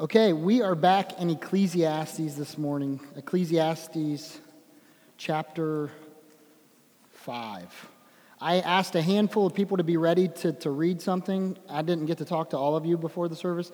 Okay, 0.00 0.32
we 0.32 0.60
are 0.60 0.74
back 0.74 1.20
in 1.20 1.30
Ecclesiastes 1.30 2.34
this 2.34 2.58
morning. 2.58 2.98
Ecclesiastes 3.14 4.40
chapter 5.18 5.88
5. 7.12 7.88
I 8.40 8.58
asked 8.58 8.96
a 8.96 9.02
handful 9.02 9.46
of 9.46 9.54
people 9.54 9.76
to 9.76 9.84
be 9.84 9.96
ready 9.96 10.26
to, 10.26 10.52
to 10.52 10.70
read 10.72 11.00
something. 11.00 11.56
I 11.68 11.82
didn't 11.82 12.06
get 12.06 12.18
to 12.18 12.24
talk 12.24 12.50
to 12.50 12.58
all 12.58 12.74
of 12.74 12.84
you 12.84 12.98
before 12.98 13.28
the 13.28 13.36
service, 13.36 13.70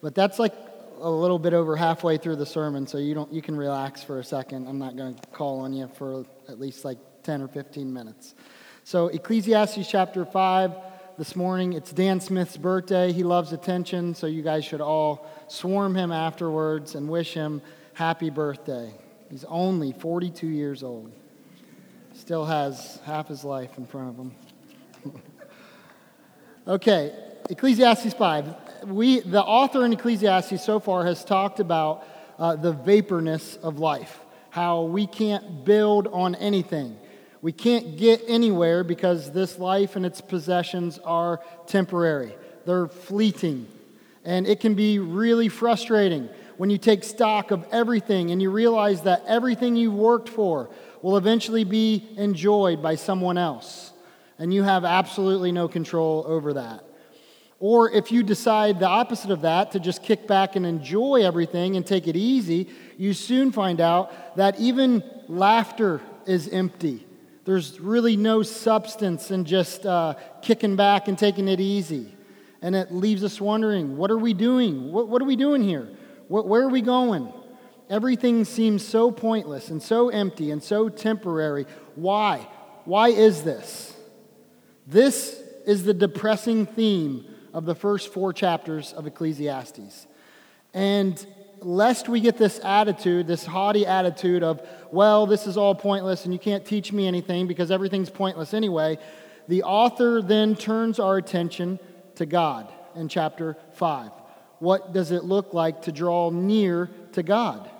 but 0.00 0.14
that's 0.14 0.38
like 0.38 0.54
a 1.02 1.10
little 1.10 1.38
bit 1.38 1.52
over 1.52 1.76
halfway 1.76 2.16
through 2.16 2.36
the 2.36 2.46
sermon, 2.46 2.86
so 2.86 2.96
you, 2.96 3.12
don't, 3.12 3.30
you 3.30 3.42
can 3.42 3.54
relax 3.54 4.02
for 4.02 4.20
a 4.20 4.24
second. 4.24 4.66
I'm 4.68 4.78
not 4.78 4.96
going 4.96 5.16
to 5.16 5.28
call 5.32 5.60
on 5.60 5.74
you 5.74 5.90
for 5.98 6.24
at 6.48 6.58
least 6.58 6.86
like 6.86 6.96
10 7.24 7.42
or 7.42 7.48
15 7.48 7.92
minutes. 7.92 8.34
So, 8.84 9.08
Ecclesiastes 9.08 9.86
chapter 9.86 10.24
5 10.24 10.72
this 11.18 11.34
morning. 11.34 11.72
It's 11.72 11.92
Dan 11.92 12.20
Smith's 12.20 12.56
birthday. 12.56 13.10
He 13.10 13.24
loves 13.24 13.52
attention, 13.52 14.14
so 14.14 14.28
you 14.28 14.40
guys 14.40 14.64
should 14.64 14.80
all 14.80 15.26
swarm 15.48 15.96
him 15.96 16.12
afterwards 16.12 16.94
and 16.94 17.08
wish 17.08 17.34
him 17.34 17.60
happy 17.92 18.30
birthday. 18.30 18.94
He's 19.28 19.44
only 19.48 19.90
42 19.90 20.46
years 20.46 20.84
old. 20.84 21.10
Still 22.14 22.44
has 22.44 23.00
half 23.04 23.26
his 23.26 23.42
life 23.42 23.76
in 23.78 23.86
front 23.86 24.10
of 24.10 25.12
him. 25.12 25.22
okay, 26.68 27.12
Ecclesiastes 27.50 28.14
5. 28.14 28.54
We, 28.86 29.18
the 29.18 29.42
author 29.42 29.84
in 29.84 29.92
Ecclesiastes 29.92 30.64
so 30.64 30.78
far 30.78 31.04
has 31.04 31.24
talked 31.24 31.58
about 31.58 32.06
uh, 32.38 32.54
the 32.54 32.72
vaporness 32.72 33.60
of 33.60 33.80
life, 33.80 34.20
how 34.50 34.82
we 34.84 35.08
can't 35.08 35.64
build 35.64 36.06
on 36.06 36.36
anything 36.36 36.96
we 37.40 37.52
can't 37.52 37.96
get 37.96 38.22
anywhere 38.26 38.82
because 38.82 39.32
this 39.32 39.58
life 39.58 39.96
and 39.96 40.04
its 40.04 40.20
possessions 40.20 40.98
are 40.98 41.40
temporary, 41.66 42.34
they're 42.66 42.88
fleeting. 42.88 43.66
And 44.24 44.46
it 44.46 44.60
can 44.60 44.74
be 44.74 44.98
really 44.98 45.48
frustrating 45.48 46.28
when 46.58 46.70
you 46.70 46.76
take 46.76 47.04
stock 47.04 47.50
of 47.50 47.66
everything 47.70 48.30
and 48.30 48.42
you 48.42 48.50
realize 48.50 49.02
that 49.02 49.24
everything 49.26 49.76
you've 49.76 49.94
worked 49.94 50.28
for 50.28 50.68
will 51.00 51.16
eventually 51.16 51.64
be 51.64 52.08
enjoyed 52.16 52.82
by 52.82 52.96
someone 52.96 53.38
else. 53.38 53.92
And 54.38 54.52
you 54.52 54.64
have 54.64 54.84
absolutely 54.84 55.52
no 55.52 55.68
control 55.68 56.24
over 56.26 56.54
that. 56.54 56.84
Or 57.60 57.90
if 57.90 58.12
you 58.12 58.22
decide 58.22 58.78
the 58.78 58.86
opposite 58.86 59.30
of 59.30 59.42
that, 59.42 59.72
to 59.72 59.80
just 59.80 60.02
kick 60.02 60.28
back 60.28 60.54
and 60.54 60.64
enjoy 60.64 61.22
everything 61.24 61.76
and 61.76 61.84
take 61.84 62.06
it 62.06 62.14
easy, 62.14 62.68
you 62.96 63.14
soon 63.14 63.50
find 63.50 63.80
out 63.80 64.36
that 64.36 64.60
even 64.60 65.02
laughter 65.28 66.00
is 66.26 66.48
empty. 66.48 67.07
There's 67.48 67.80
really 67.80 68.18
no 68.18 68.42
substance 68.42 69.30
in 69.30 69.46
just 69.46 69.86
uh, 69.86 70.16
kicking 70.42 70.76
back 70.76 71.08
and 71.08 71.18
taking 71.18 71.48
it 71.48 71.60
easy. 71.60 72.14
And 72.60 72.76
it 72.76 72.92
leaves 72.92 73.24
us 73.24 73.40
wondering 73.40 73.96
what 73.96 74.10
are 74.10 74.18
we 74.18 74.34
doing? 74.34 74.92
What, 74.92 75.08
what 75.08 75.22
are 75.22 75.24
we 75.24 75.34
doing 75.34 75.62
here? 75.62 75.88
What, 76.28 76.46
where 76.46 76.60
are 76.60 76.68
we 76.68 76.82
going? 76.82 77.32
Everything 77.88 78.44
seems 78.44 78.86
so 78.86 79.10
pointless 79.10 79.70
and 79.70 79.82
so 79.82 80.10
empty 80.10 80.50
and 80.50 80.62
so 80.62 80.90
temporary. 80.90 81.64
Why? 81.94 82.46
Why 82.84 83.08
is 83.08 83.44
this? 83.44 83.96
This 84.86 85.42
is 85.66 85.84
the 85.84 85.94
depressing 85.94 86.66
theme 86.66 87.24
of 87.54 87.64
the 87.64 87.74
first 87.74 88.12
four 88.12 88.34
chapters 88.34 88.92
of 88.92 89.06
Ecclesiastes. 89.06 90.06
And 90.74 91.26
lest 91.62 92.08
we 92.08 92.20
get 92.20 92.36
this 92.36 92.60
attitude, 92.64 93.26
this 93.26 93.44
haughty 93.44 93.86
attitude 93.86 94.42
of, 94.42 94.66
well, 94.90 95.26
this 95.26 95.46
is 95.46 95.56
all 95.56 95.74
pointless 95.74 96.24
and 96.24 96.32
you 96.32 96.38
can't 96.38 96.64
teach 96.64 96.92
me 96.92 97.06
anything 97.06 97.46
because 97.46 97.70
everything's 97.70 98.10
pointless 98.10 98.54
anyway, 98.54 98.98
the 99.48 99.62
author 99.62 100.20
then 100.22 100.54
turns 100.54 100.98
our 100.98 101.16
attention 101.16 101.78
to 102.16 102.26
God 102.26 102.72
in 102.94 103.08
chapter 103.08 103.56
5. 103.74 104.10
What 104.58 104.92
does 104.92 105.10
it 105.10 105.24
look 105.24 105.54
like 105.54 105.82
to 105.82 105.92
draw 105.92 106.30
near 106.30 106.90
to 107.12 107.22
God? 107.22 107.70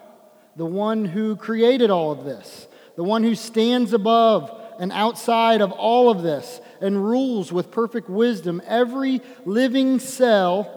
The 0.57 0.67
one 0.67 1.05
who 1.05 1.37
created 1.37 1.91
all 1.91 2.13
of 2.13 2.25
this, 2.25 2.69
the 2.97 3.05
one 3.05 3.23
who 3.23 3.35
stands 3.35 3.93
above 3.93 4.51
and 4.79 4.93
outside 4.93 5.61
of 5.61 5.73
all 5.73 6.11
of 6.11 6.23
this 6.23 6.61
and 6.81 7.05
rules 7.05 7.53
with 7.53 7.71
perfect 7.71 8.09
wisdom 8.09 8.63
every 8.67 9.21
living 9.45 9.99
cell 9.99 10.75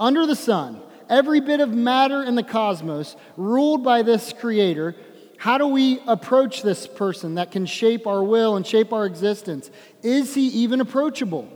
under 0.00 0.26
the 0.26 0.36
sun 0.36 0.82
every 1.08 1.40
bit 1.40 1.60
of 1.60 1.72
matter 1.72 2.22
in 2.22 2.34
the 2.34 2.42
cosmos, 2.42 3.16
ruled 3.36 3.82
by 3.84 4.02
this 4.02 4.32
creator, 4.32 4.94
how 5.38 5.58
do 5.58 5.66
we 5.66 6.00
approach 6.06 6.62
this 6.62 6.86
person 6.86 7.34
that 7.34 7.52
can 7.52 7.66
shape 7.66 8.06
our 8.06 8.22
will 8.22 8.56
and 8.56 8.66
shape 8.66 8.92
our 8.92 9.04
existence? 9.06 9.70
Is 10.02 10.34
he 10.34 10.48
even 10.48 10.80
approachable? 10.80 11.48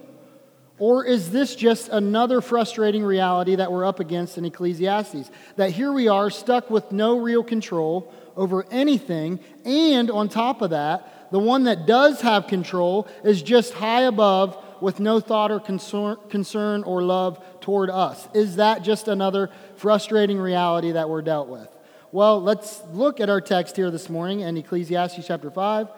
Or 0.79 1.05
is 1.05 1.31
this 1.31 1.55
just 1.55 1.91
another 1.91 2.41
frustrating 2.41 3.05
reality 3.05 3.57
that 3.57 3.71
we're 3.71 3.85
up 3.85 4.01
against 4.01 4.39
in 4.39 4.47
Ecclesiastes? 4.47 5.31
That 5.57 5.71
here 5.71 5.93
we 5.93 6.09
are 6.09 6.31
stuck 6.31 6.71
with 6.71 6.91
no 6.91 7.19
real 7.19 7.45
control 7.45 8.13
over 8.35 8.65
anything, 8.71 9.41
and 9.67 10.11
on 10.11 10.29
top 10.31 10.63
of 10.63 10.71
that, 10.71 11.31
the 11.33 11.39
one 11.39 11.65
that 11.65 11.87
does 11.87 12.23
have 12.23 12.47
control 12.47 13.07
is 13.25 13.43
just 13.43 13.75
high 13.75 14.03
above 14.03 14.57
with 14.83 15.01
no 15.01 15.21
thought 15.21 15.51
or 15.51 15.61
concern, 15.61 16.83
or 16.85 17.03
love 17.03 17.43
toward 17.61 17.91
us. 17.91 18.29
Is 18.35 18.57
that 18.57 18.83
just 18.83 19.09
another 19.09 19.51
frustrating 19.77 20.39
reality 20.39 20.93
that 20.93 21.09
we're 21.09 21.23
dealt 21.23 21.49
with? 21.49 21.69
Well, 22.13 22.43
let's 22.43 22.83
look 22.93 23.21
at 23.21 23.31
our 23.31 23.41
text 23.41 23.77
here 23.77 23.91
this 23.91 24.09
morning 24.09 24.41
in 24.41 24.57
Ecclesiastes 24.57 25.27
chapter 25.27 25.51
5, 25.51 25.89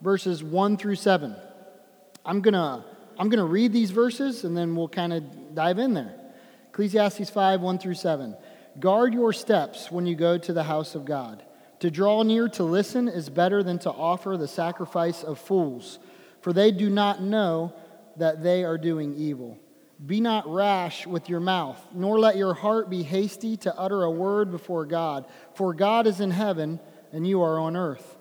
verses 0.00 0.42
1 0.42 0.76
through 0.76 0.96
7. 0.96 1.36
I'm 2.24 2.40
going 2.40 2.54
to 2.54 2.84
I'm 3.18 3.28
going 3.28 3.38
to 3.38 3.44
read 3.44 3.72
these 3.72 3.90
verses 3.90 4.44
and 4.44 4.56
then 4.56 4.74
we'll 4.74 4.88
kind 4.88 5.12
of 5.12 5.54
dive 5.54 5.78
in 5.78 5.94
there. 5.94 6.14
Ecclesiastes 6.70 7.28
5, 7.28 7.60
1 7.60 7.78
through 7.78 7.94
7. 7.94 8.34
Guard 8.80 9.12
your 9.12 9.32
steps 9.32 9.90
when 9.90 10.06
you 10.06 10.16
go 10.16 10.38
to 10.38 10.52
the 10.52 10.62
house 10.62 10.94
of 10.94 11.04
God. 11.04 11.42
To 11.80 11.90
draw 11.90 12.22
near 12.22 12.48
to 12.50 12.62
listen 12.62 13.08
is 13.08 13.28
better 13.28 13.62
than 13.62 13.78
to 13.80 13.90
offer 13.90 14.36
the 14.36 14.48
sacrifice 14.48 15.22
of 15.22 15.38
fools, 15.38 15.98
for 16.40 16.52
they 16.52 16.70
do 16.70 16.88
not 16.88 17.20
know 17.20 17.74
that 18.16 18.42
they 18.42 18.64
are 18.64 18.78
doing 18.78 19.14
evil. 19.14 19.58
Be 20.04 20.20
not 20.20 20.52
rash 20.52 21.06
with 21.06 21.28
your 21.28 21.40
mouth, 21.40 21.80
nor 21.94 22.18
let 22.18 22.36
your 22.36 22.54
heart 22.54 22.90
be 22.90 23.02
hasty 23.02 23.56
to 23.58 23.78
utter 23.78 24.02
a 24.02 24.10
word 24.10 24.50
before 24.50 24.84
God, 24.84 25.26
for 25.54 25.72
God 25.74 26.06
is 26.06 26.20
in 26.20 26.30
heaven 26.30 26.80
and 27.12 27.26
you 27.26 27.42
are 27.42 27.58
on 27.58 27.76
earth. 27.76 28.16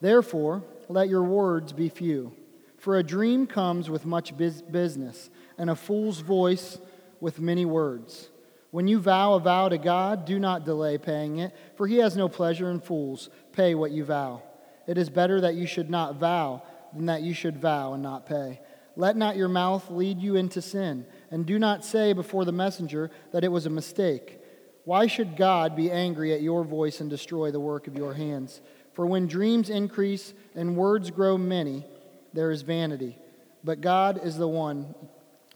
Therefore, 0.00 0.64
let 0.88 1.08
your 1.08 1.24
words 1.24 1.72
be 1.72 1.88
few. 1.88 2.32
For 2.78 2.96
a 2.96 3.02
dream 3.02 3.46
comes 3.46 3.90
with 3.90 4.06
much 4.06 4.36
business, 4.36 5.30
and 5.58 5.68
a 5.68 5.74
fool's 5.74 6.20
voice 6.20 6.78
with 7.20 7.40
many 7.40 7.64
words. 7.64 8.30
When 8.70 8.86
you 8.86 8.98
vow 8.98 9.34
a 9.34 9.40
vow 9.40 9.68
to 9.68 9.78
God, 9.78 10.24
do 10.24 10.38
not 10.38 10.64
delay 10.64 10.98
paying 10.98 11.38
it, 11.38 11.54
for 11.76 11.86
he 11.86 11.96
has 11.96 12.16
no 12.16 12.28
pleasure 12.28 12.70
in 12.70 12.80
fools. 12.80 13.30
Pay 13.52 13.74
what 13.74 13.90
you 13.90 14.04
vow. 14.04 14.42
It 14.86 14.98
is 14.98 15.10
better 15.10 15.40
that 15.40 15.54
you 15.54 15.66
should 15.66 15.90
not 15.90 16.16
vow 16.16 16.62
than 16.94 17.06
that 17.06 17.22
you 17.22 17.34
should 17.34 17.58
vow 17.58 17.94
and 17.94 18.02
not 18.02 18.26
pay. 18.26 18.60
Let 18.96 19.16
not 19.16 19.36
your 19.36 19.48
mouth 19.48 19.90
lead 19.90 20.20
you 20.20 20.36
into 20.36 20.62
sin, 20.62 21.06
and 21.30 21.44
do 21.44 21.58
not 21.58 21.84
say 21.84 22.14
before 22.14 22.44
the 22.44 22.52
messenger 22.52 23.10
that 23.32 23.44
it 23.44 23.52
was 23.52 23.66
a 23.66 23.70
mistake. 23.70 24.40
Why 24.84 25.06
should 25.06 25.36
God 25.36 25.76
be 25.76 25.90
angry 25.90 26.32
at 26.32 26.40
your 26.40 26.64
voice 26.64 27.00
and 27.00 27.10
destroy 27.10 27.50
the 27.50 27.60
work 27.60 27.86
of 27.88 27.96
your 27.96 28.14
hands? 28.14 28.60
For 28.94 29.04
when 29.04 29.26
dreams 29.26 29.68
increase 29.68 30.32
and 30.54 30.76
words 30.76 31.10
grow 31.10 31.36
many, 31.36 31.84
there 32.32 32.50
is 32.50 32.62
vanity. 32.62 33.18
But 33.62 33.80
God 33.80 34.24
is 34.24 34.38
the 34.38 34.48
one 34.48 34.94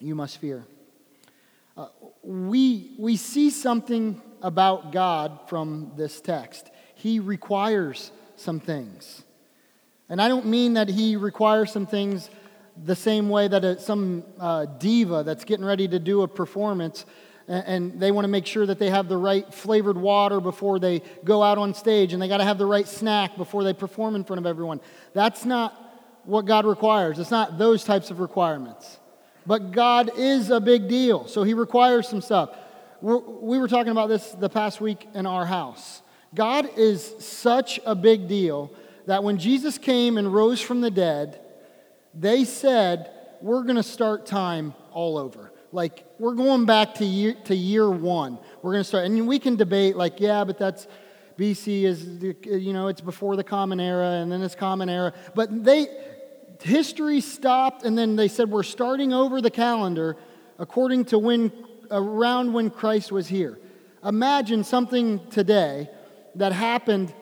you 0.00 0.14
must 0.14 0.38
fear. 0.38 0.66
Uh, 1.76 1.86
we, 2.22 2.92
we 2.98 3.16
see 3.16 3.50
something 3.50 4.20
about 4.42 4.92
God 4.92 5.48
from 5.48 5.92
this 5.96 6.20
text. 6.20 6.70
He 6.94 7.20
requires 7.20 8.10
some 8.36 8.60
things. 8.60 9.22
And 10.08 10.20
I 10.20 10.28
don't 10.28 10.46
mean 10.46 10.74
that 10.74 10.88
he 10.88 11.16
requires 11.16 11.70
some 11.70 11.86
things 11.86 12.28
the 12.84 12.96
same 12.96 13.28
way 13.28 13.48
that 13.48 13.64
a, 13.64 13.78
some 13.78 14.24
uh, 14.38 14.64
diva 14.64 15.22
that's 15.24 15.44
getting 15.44 15.64
ready 15.64 15.86
to 15.88 15.98
do 15.98 16.22
a 16.22 16.28
performance 16.28 17.04
and, 17.50 18.00
they 18.00 18.12
want 18.12 18.24
to 18.24 18.28
make 18.28 18.46
sure 18.46 18.64
that 18.64 18.78
they 18.78 18.90
have 18.90 19.08
the 19.08 19.16
right 19.16 19.52
flavored 19.52 19.96
water 19.96 20.40
before 20.40 20.78
they 20.78 21.02
go 21.24 21.42
out 21.42 21.58
on 21.58 21.74
stage 21.74 22.12
and 22.12 22.22
they 22.22 22.28
got 22.28 22.36
to 22.36 22.44
have 22.44 22.58
the 22.58 22.66
right 22.66 22.86
snack 22.86 23.36
before 23.36 23.64
they 23.64 23.72
perform 23.72 24.14
in 24.14 24.22
front 24.22 24.38
of 24.38 24.46
everyone. 24.46 24.80
That's 25.14 25.44
not 25.44 25.74
what 26.24 26.44
God 26.46 26.64
requires. 26.64 27.18
It's 27.18 27.30
not 27.30 27.58
those 27.58 27.82
types 27.82 28.10
of 28.10 28.20
requirements. 28.20 28.98
But 29.46 29.72
God 29.72 30.12
is 30.16 30.50
a 30.50 30.60
big 30.60 30.86
deal, 30.88 31.26
so 31.26 31.42
He 31.42 31.54
requires 31.54 32.08
some 32.08 32.20
stuff. 32.20 32.50
We're, 33.00 33.18
we 33.18 33.58
were 33.58 33.68
talking 33.68 33.90
about 33.90 34.08
this 34.08 34.30
the 34.30 34.48
past 34.48 34.80
week 34.80 35.08
in 35.14 35.26
our 35.26 35.46
house. 35.46 36.02
God 36.34 36.68
is 36.76 37.16
such 37.18 37.80
a 37.84 37.96
big 37.96 38.28
deal 38.28 38.72
that 39.06 39.24
when 39.24 39.38
Jesus 39.38 39.76
came 39.76 40.18
and 40.18 40.32
rose 40.32 40.60
from 40.60 40.82
the 40.82 40.90
dead, 40.90 41.40
they 42.14 42.44
said, 42.44 43.10
We're 43.40 43.62
going 43.62 43.76
to 43.76 43.82
start 43.82 44.26
time 44.26 44.74
all 44.92 45.18
over. 45.18 45.52
Like, 45.72 46.04
we're 46.18 46.34
going 46.34 46.66
back 46.66 46.94
to 46.94 47.04
year, 47.04 47.34
to 47.44 47.54
year 47.54 47.88
one. 47.88 48.38
We're 48.62 48.72
going 48.72 48.82
to 48.82 48.88
start. 48.88 49.04
And 49.06 49.28
we 49.28 49.38
can 49.38 49.56
debate, 49.56 49.94
like, 49.94 50.18
yeah, 50.18 50.42
but 50.44 50.58
that's 50.58 50.88
BC 51.38 51.84
is, 51.84 52.04
you 52.44 52.72
know, 52.72 52.88
it's 52.88 53.00
before 53.00 53.36
the 53.36 53.44
Common 53.44 53.80
Era 53.80 54.20
and 54.20 54.30
then 54.30 54.42
it's 54.42 54.54
Common 54.54 54.88
Era. 54.88 55.14
But 55.34 55.64
they, 55.64 55.86
history 56.60 57.20
stopped 57.20 57.84
and 57.84 57.96
then 57.96 58.16
they 58.16 58.28
said, 58.28 58.50
We're 58.50 58.62
starting 58.62 59.12
over 59.12 59.40
the 59.40 59.50
calendar 59.50 60.16
according 60.58 61.06
to 61.06 61.18
when, 61.18 61.52
around 61.90 62.52
when 62.52 62.70
Christ 62.70 63.10
was 63.10 63.28
here. 63.28 63.58
Imagine 64.04 64.64
something 64.64 65.20
today 65.30 65.88
that 66.34 66.52
happened 66.52 67.12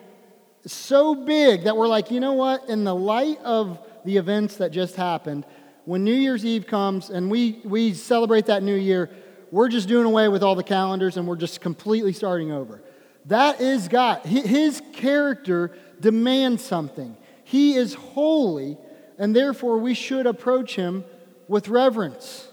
so 0.67 1.15
big 1.15 1.65
that 1.65 1.77
we're 1.77 1.89
like, 1.89 2.11
you 2.11 2.21
know 2.21 2.35
what? 2.35 2.69
In 2.69 2.85
the 2.85 2.95
light 2.95 3.39
of 3.43 3.79
the 4.09 4.17
events 4.17 4.57
that 4.57 4.71
just 4.71 4.97
happened, 4.97 5.45
when 5.85 6.03
New 6.03 6.15
Year's 6.15 6.43
Eve 6.43 6.67
comes 6.67 7.11
and 7.11 7.31
we, 7.31 7.61
we 7.63 7.93
celebrate 7.93 8.47
that 8.47 8.63
new 8.63 8.75
year, 8.75 9.11
we're 9.51 9.69
just 9.69 9.87
doing 9.87 10.07
away 10.07 10.29
with 10.29 10.43
all 10.43 10.55
the 10.55 10.63
calendars 10.63 11.19
and 11.19 11.29
we're 11.29 11.37
just 11.37 11.61
completely 11.61 12.15
starting 12.15 12.51
over. 12.51 12.83
That 13.27 13.61
is 13.61 13.87
God. 13.87 14.25
His 14.25 14.81
character 14.95 15.77
demands 16.01 16.65
something. 16.65 17.19
He 17.45 17.75
is 17.75 17.93
holy, 17.93 18.79
and 19.19 19.37
therefore 19.37 19.77
we 19.77 19.93
should 19.93 20.25
approach 20.25 20.75
him 20.75 21.05
with 21.47 21.69
reverence. 21.69 22.49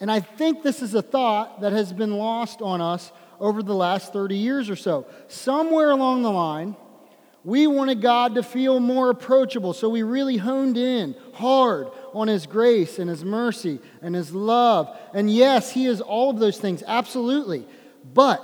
And 0.00 0.10
I 0.10 0.20
think 0.20 0.62
this 0.62 0.80
is 0.80 0.94
a 0.94 1.02
thought 1.02 1.60
that 1.60 1.74
has 1.74 1.92
been 1.92 2.16
lost 2.16 2.62
on 2.62 2.80
us 2.80 3.12
over 3.38 3.62
the 3.62 3.74
last 3.74 4.14
30 4.14 4.36
years 4.36 4.70
or 4.70 4.76
so. 4.76 5.06
Somewhere 5.26 5.90
along 5.90 6.22
the 6.22 6.32
line, 6.32 6.76
we 7.48 7.66
wanted 7.66 8.02
God 8.02 8.34
to 8.34 8.42
feel 8.42 8.78
more 8.78 9.08
approachable, 9.08 9.72
so 9.72 9.88
we 9.88 10.02
really 10.02 10.36
honed 10.36 10.76
in 10.76 11.16
hard 11.32 11.88
on 12.12 12.28
His 12.28 12.44
grace 12.44 12.98
and 12.98 13.08
His 13.08 13.24
mercy 13.24 13.78
and 14.02 14.14
His 14.14 14.34
love. 14.34 14.94
And 15.14 15.30
yes, 15.30 15.70
He 15.70 15.86
is 15.86 16.02
all 16.02 16.28
of 16.28 16.38
those 16.38 16.58
things, 16.58 16.82
absolutely. 16.86 17.66
But 18.12 18.42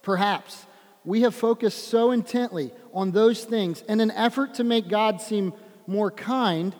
perhaps 0.00 0.64
we 1.04 1.20
have 1.20 1.34
focused 1.34 1.88
so 1.88 2.12
intently 2.12 2.72
on 2.94 3.10
those 3.10 3.44
things 3.44 3.82
in 3.82 4.00
an 4.00 4.10
effort 4.12 4.54
to 4.54 4.64
make 4.64 4.88
God 4.88 5.20
seem 5.20 5.52
more 5.86 6.10
kind 6.10 6.74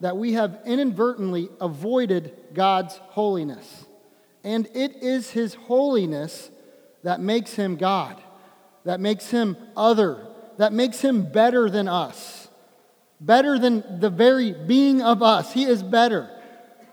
that 0.00 0.16
we 0.16 0.32
have 0.32 0.58
inadvertently 0.64 1.50
avoided 1.60 2.34
God's 2.54 2.96
holiness. 3.08 3.84
And 4.42 4.66
it 4.72 5.02
is 5.02 5.32
His 5.32 5.52
holiness 5.52 6.50
that 7.02 7.20
makes 7.20 7.52
Him 7.56 7.76
God, 7.76 8.16
that 8.84 9.00
makes 9.00 9.30
Him 9.30 9.58
other, 9.76 10.28
that 10.58 10.72
makes 10.72 11.00
Him 11.00 11.30
better 11.30 11.68
than 11.70 11.88
us, 11.88 12.48
better 13.20 13.58
than 13.58 14.00
the 14.00 14.10
very 14.10 14.52
being 14.52 15.02
of 15.02 15.22
us. 15.22 15.52
He 15.52 15.64
is 15.64 15.82
better, 15.82 16.30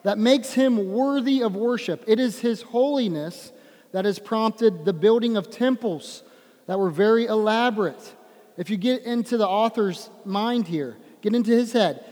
that 0.03 0.17
makes 0.17 0.53
Him 0.53 0.91
worthy 0.91 1.41
of 1.41 1.55
worship. 1.55 2.03
It 2.07 2.19
is 2.19 2.39
His 2.39 2.61
holiness 2.61 3.51
that 3.91 4.05
has 4.05 4.19
prompted 4.19 4.85
the 4.85 4.93
building 4.93 5.37
of 5.37 5.49
temples 5.49 6.23
that 6.67 6.77
were 6.77 6.91
very 6.91 7.25
elaborate. 7.25 8.15
If 8.57 8.69
you 8.69 8.77
get 8.77 9.03
into 9.03 9.37
the 9.37 9.47
author's 9.47 10.09
mind 10.25 10.67
here, 10.67 10.97
get 11.21 11.33
into 11.33 11.51
his 11.51 11.73
head, 11.73 12.03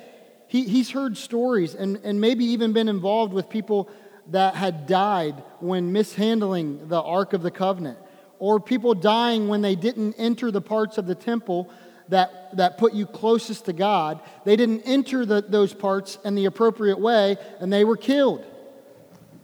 he, 0.47 0.63
he's 0.63 0.89
heard 0.89 1.17
stories 1.17 1.75
and, 1.75 1.99
and 2.03 2.19
maybe 2.19 2.45
even 2.45 2.73
been 2.73 2.89
involved 2.89 3.33
with 3.33 3.49
people 3.49 3.89
that 4.31 4.55
had 4.55 4.87
died 4.87 5.43
when 5.59 5.91
mishandling 5.91 6.87
the 6.87 7.01
Ark 7.01 7.33
of 7.33 7.43
the 7.43 7.51
Covenant, 7.51 7.97
or 8.39 8.59
people 8.59 8.93
dying 8.93 9.47
when 9.47 9.61
they 9.61 9.75
didn't 9.75 10.13
enter 10.13 10.51
the 10.51 10.61
parts 10.61 10.97
of 10.97 11.07
the 11.07 11.15
temple 11.15 11.69
that, 12.09 12.55
that 12.55 12.77
put 12.77 12.93
you 12.93 13.05
closest 13.05 13.65
to 13.65 13.73
God. 13.73 14.21
They 14.45 14.55
didn't 14.55 14.81
enter 14.81 15.25
the, 15.25 15.41
those 15.41 15.73
parts 15.73 16.17
in 16.23 16.35
the 16.35 16.45
appropriate 16.45 16.99
way, 16.99 17.37
and 17.59 17.71
they 17.71 17.83
were 17.83 17.97
killed 17.97 18.45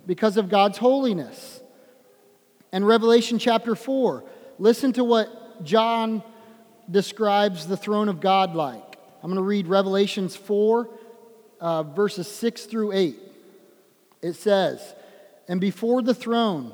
because 0.05 0.37
of 0.37 0.49
God's 0.49 0.77
holiness. 0.77 1.61
And 2.71 2.87
Revelation 2.87 3.39
chapter 3.39 3.75
4, 3.75 4.23
listen 4.59 4.93
to 4.93 5.03
what 5.03 5.63
John 5.63 6.23
describes 6.89 7.67
the 7.67 7.77
throne 7.77 8.09
of 8.09 8.19
God 8.19 8.55
like. 8.55 8.97
I'm 9.21 9.29
going 9.29 9.37
to 9.37 9.41
read 9.41 9.67
Revelations 9.67 10.35
4, 10.35 10.89
uh, 11.59 11.83
verses 11.83 12.27
6 12.27 12.65
through 12.65 12.91
8. 12.91 13.15
It 14.21 14.33
says, 14.33 14.95
And 15.47 15.61
before 15.61 16.01
the 16.01 16.13
throne 16.13 16.73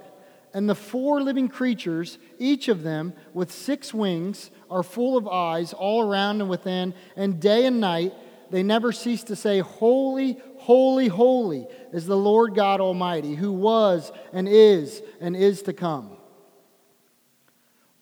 And 0.53 0.69
the 0.69 0.75
four 0.75 1.21
living 1.21 1.47
creatures, 1.47 2.17
each 2.37 2.67
of 2.67 2.83
them 2.83 3.13
with 3.33 3.51
six 3.51 3.93
wings, 3.93 4.51
are 4.69 4.83
full 4.83 5.17
of 5.17 5.27
eyes 5.27 5.73
all 5.73 6.01
around 6.01 6.41
and 6.41 6.49
within, 6.49 6.93
and 7.15 7.39
day 7.39 7.65
and 7.65 7.79
night 7.79 8.13
they 8.51 8.63
never 8.63 8.91
cease 8.91 9.23
to 9.23 9.35
say, 9.35 9.59
Holy, 9.59 10.37
holy, 10.57 11.07
holy 11.07 11.67
is 11.93 12.05
the 12.05 12.17
Lord 12.17 12.53
God 12.53 12.81
Almighty, 12.81 13.33
who 13.33 13.51
was 13.51 14.11
and 14.33 14.47
is 14.47 15.01
and 15.21 15.35
is 15.35 15.61
to 15.63 15.73
come. 15.73 16.11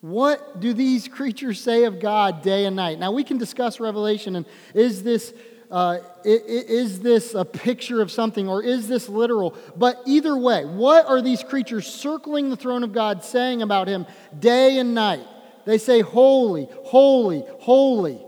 What 0.00 0.60
do 0.60 0.72
these 0.72 1.08
creatures 1.08 1.60
say 1.60 1.84
of 1.84 2.00
God 2.00 2.42
day 2.42 2.64
and 2.64 2.74
night? 2.74 2.98
Now, 2.98 3.12
we 3.12 3.22
can 3.22 3.38
discuss 3.38 3.78
Revelation 3.78 4.34
and 4.34 4.46
is 4.74 5.02
this 5.02 5.32
uh, 5.70 5.98
is 6.24 7.00
this 7.00 7.34
a 7.34 7.44
picture 7.44 8.02
of 8.02 8.10
something 8.10 8.48
or 8.48 8.62
is 8.62 8.88
this 8.88 9.08
literal? 9.08 9.54
But 9.76 10.00
either 10.04 10.36
way, 10.36 10.64
what 10.64 11.06
are 11.06 11.22
these 11.22 11.44
creatures 11.44 11.86
circling 11.86 12.50
the 12.50 12.56
throne 12.56 12.82
of 12.82 12.92
God 12.92 13.22
saying 13.22 13.62
about 13.62 13.86
him 13.86 14.06
day 14.36 14.78
and 14.78 14.94
night? 14.94 15.26
They 15.66 15.78
say, 15.78 16.00
Holy, 16.00 16.68
holy, 16.84 17.44
holy. 17.60 18.20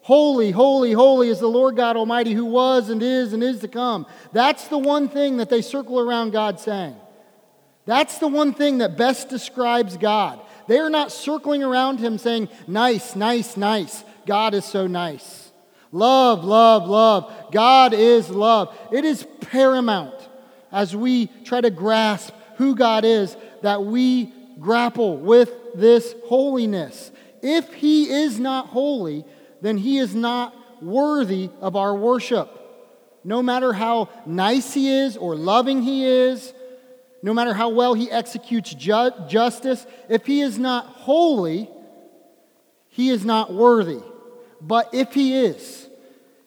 Holy, 0.00 0.50
holy, 0.50 0.92
holy 0.92 1.28
is 1.28 1.38
the 1.38 1.46
Lord 1.46 1.76
God 1.76 1.98
Almighty 1.98 2.32
who 2.32 2.46
was 2.46 2.88
and 2.88 3.02
is 3.02 3.34
and 3.34 3.44
is 3.44 3.60
to 3.60 3.68
come. 3.68 4.06
That's 4.32 4.66
the 4.68 4.78
one 4.78 5.10
thing 5.10 5.36
that 5.36 5.50
they 5.50 5.60
circle 5.60 6.00
around 6.00 6.30
God 6.30 6.58
saying. 6.58 6.96
That's 7.84 8.16
the 8.16 8.28
one 8.28 8.54
thing 8.54 8.78
that 8.78 8.96
best 8.96 9.28
describes 9.28 9.98
God. 9.98 10.40
They 10.66 10.78
are 10.78 10.88
not 10.88 11.12
circling 11.12 11.62
around 11.62 11.98
him 11.98 12.16
saying, 12.16 12.48
Nice, 12.66 13.14
nice, 13.14 13.58
nice. 13.58 14.02
God 14.24 14.54
is 14.54 14.64
so 14.64 14.86
nice. 14.86 15.47
Love, 15.92 16.44
love, 16.44 16.86
love. 16.86 17.32
God 17.50 17.94
is 17.94 18.28
love. 18.30 18.76
It 18.92 19.04
is 19.04 19.26
paramount 19.40 20.14
as 20.70 20.94
we 20.94 21.26
try 21.44 21.60
to 21.60 21.70
grasp 21.70 22.32
who 22.56 22.74
God 22.74 23.04
is 23.04 23.36
that 23.62 23.84
we 23.84 24.32
grapple 24.60 25.16
with 25.16 25.50
this 25.74 26.14
holiness. 26.26 27.10
If 27.42 27.72
He 27.72 28.10
is 28.10 28.38
not 28.38 28.66
holy, 28.66 29.24
then 29.62 29.78
He 29.78 29.98
is 29.98 30.14
not 30.14 30.54
worthy 30.82 31.50
of 31.60 31.76
our 31.76 31.94
worship. 31.94 32.54
No 33.24 33.42
matter 33.42 33.72
how 33.72 34.08
nice 34.26 34.74
He 34.74 34.90
is 34.90 35.16
or 35.16 35.36
loving 35.36 35.82
He 35.82 36.04
is, 36.04 36.52
no 37.22 37.32
matter 37.32 37.54
how 37.54 37.70
well 37.70 37.94
He 37.94 38.10
executes 38.10 38.74
ju- 38.74 39.12
justice, 39.28 39.86
if 40.08 40.26
He 40.26 40.40
is 40.40 40.58
not 40.58 40.86
holy, 40.86 41.70
He 42.88 43.08
is 43.08 43.24
not 43.24 43.52
worthy. 43.52 44.00
But 44.60 44.92
if 44.92 45.14
he 45.14 45.34
is, 45.34 45.88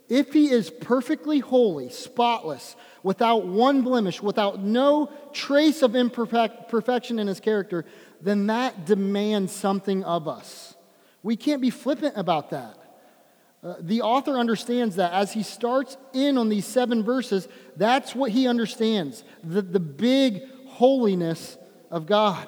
if 0.09 0.33
he 0.33 0.49
is 0.49 0.69
perfectly 0.69 1.39
holy, 1.39 1.89
spotless, 1.89 2.75
without 3.03 3.45
one 3.45 3.81
blemish, 3.81 4.21
without 4.21 4.59
no 4.59 5.09
trace 5.33 5.81
of 5.81 5.95
imperfection 5.95 7.19
in 7.19 7.27
his 7.27 7.39
character, 7.39 7.85
then 8.21 8.47
that 8.47 8.85
demands 8.85 9.51
something 9.51 10.03
of 10.03 10.27
us. 10.27 10.75
We 11.23 11.35
can't 11.35 11.61
be 11.61 11.69
flippant 11.69 12.17
about 12.17 12.49
that. 12.51 12.77
Uh, 13.63 13.75
the 13.79 14.01
author 14.01 14.37
understands 14.37 14.95
that 14.95 15.13
as 15.13 15.31
he 15.31 15.43
starts 15.43 15.95
in 16.13 16.37
on 16.37 16.49
these 16.49 16.65
seven 16.65 17.03
verses, 17.03 17.47
that's 17.77 18.15
what 18.15 18.31
he 18.31 18.47
understands 18.47 19.23
the, 19.43 19.61
the 19.61 19.79
big 19.79 20.41
holiness 20.67 21.57
of 21.91 22.07
God. 22.07 22.47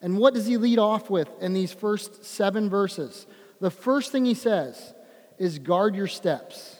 And 0.00 0.16
what 0.16 0.32
does 0.32 0.46
he 0.46 0.56
lead 0.56 0.78
off 0.78 1.10
with 1.10 1.28
in 1.42 1.52
these 1.52 1.72
first 1.72 2.24
seven 2.24 2.70
verses? 2.70 3.26
The 3.60 3.70
first 3.70 4.12
thing 4.12 4.24
he 4.24 4.34
says 4.34 4.94
is 5.38 5.58
guard 5.58 5.94
your 5.94 6.06
steps. 6.06 6.76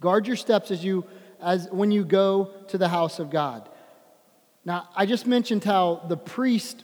Guard 0.00 0.26
your 0.26 0.36
steps 0.36 0.70
as 0.70 0.84
you 0.84 1.04
as 1.40 1.68
when 1.70 1.90
you 1.90 2.04
go 2.04 2.52
to 2.68 2.78
the 2.78 2.88
house 2.88 3.18
of 3.18 3.30
God. 3.30 3.68
Now, 4.64 4.88
I 4.96 5.04
just 5.04 5.26
mentioned 5.26 5.62
how 5.62 6.02
the 6.08 6.16
priest 6.16 6.82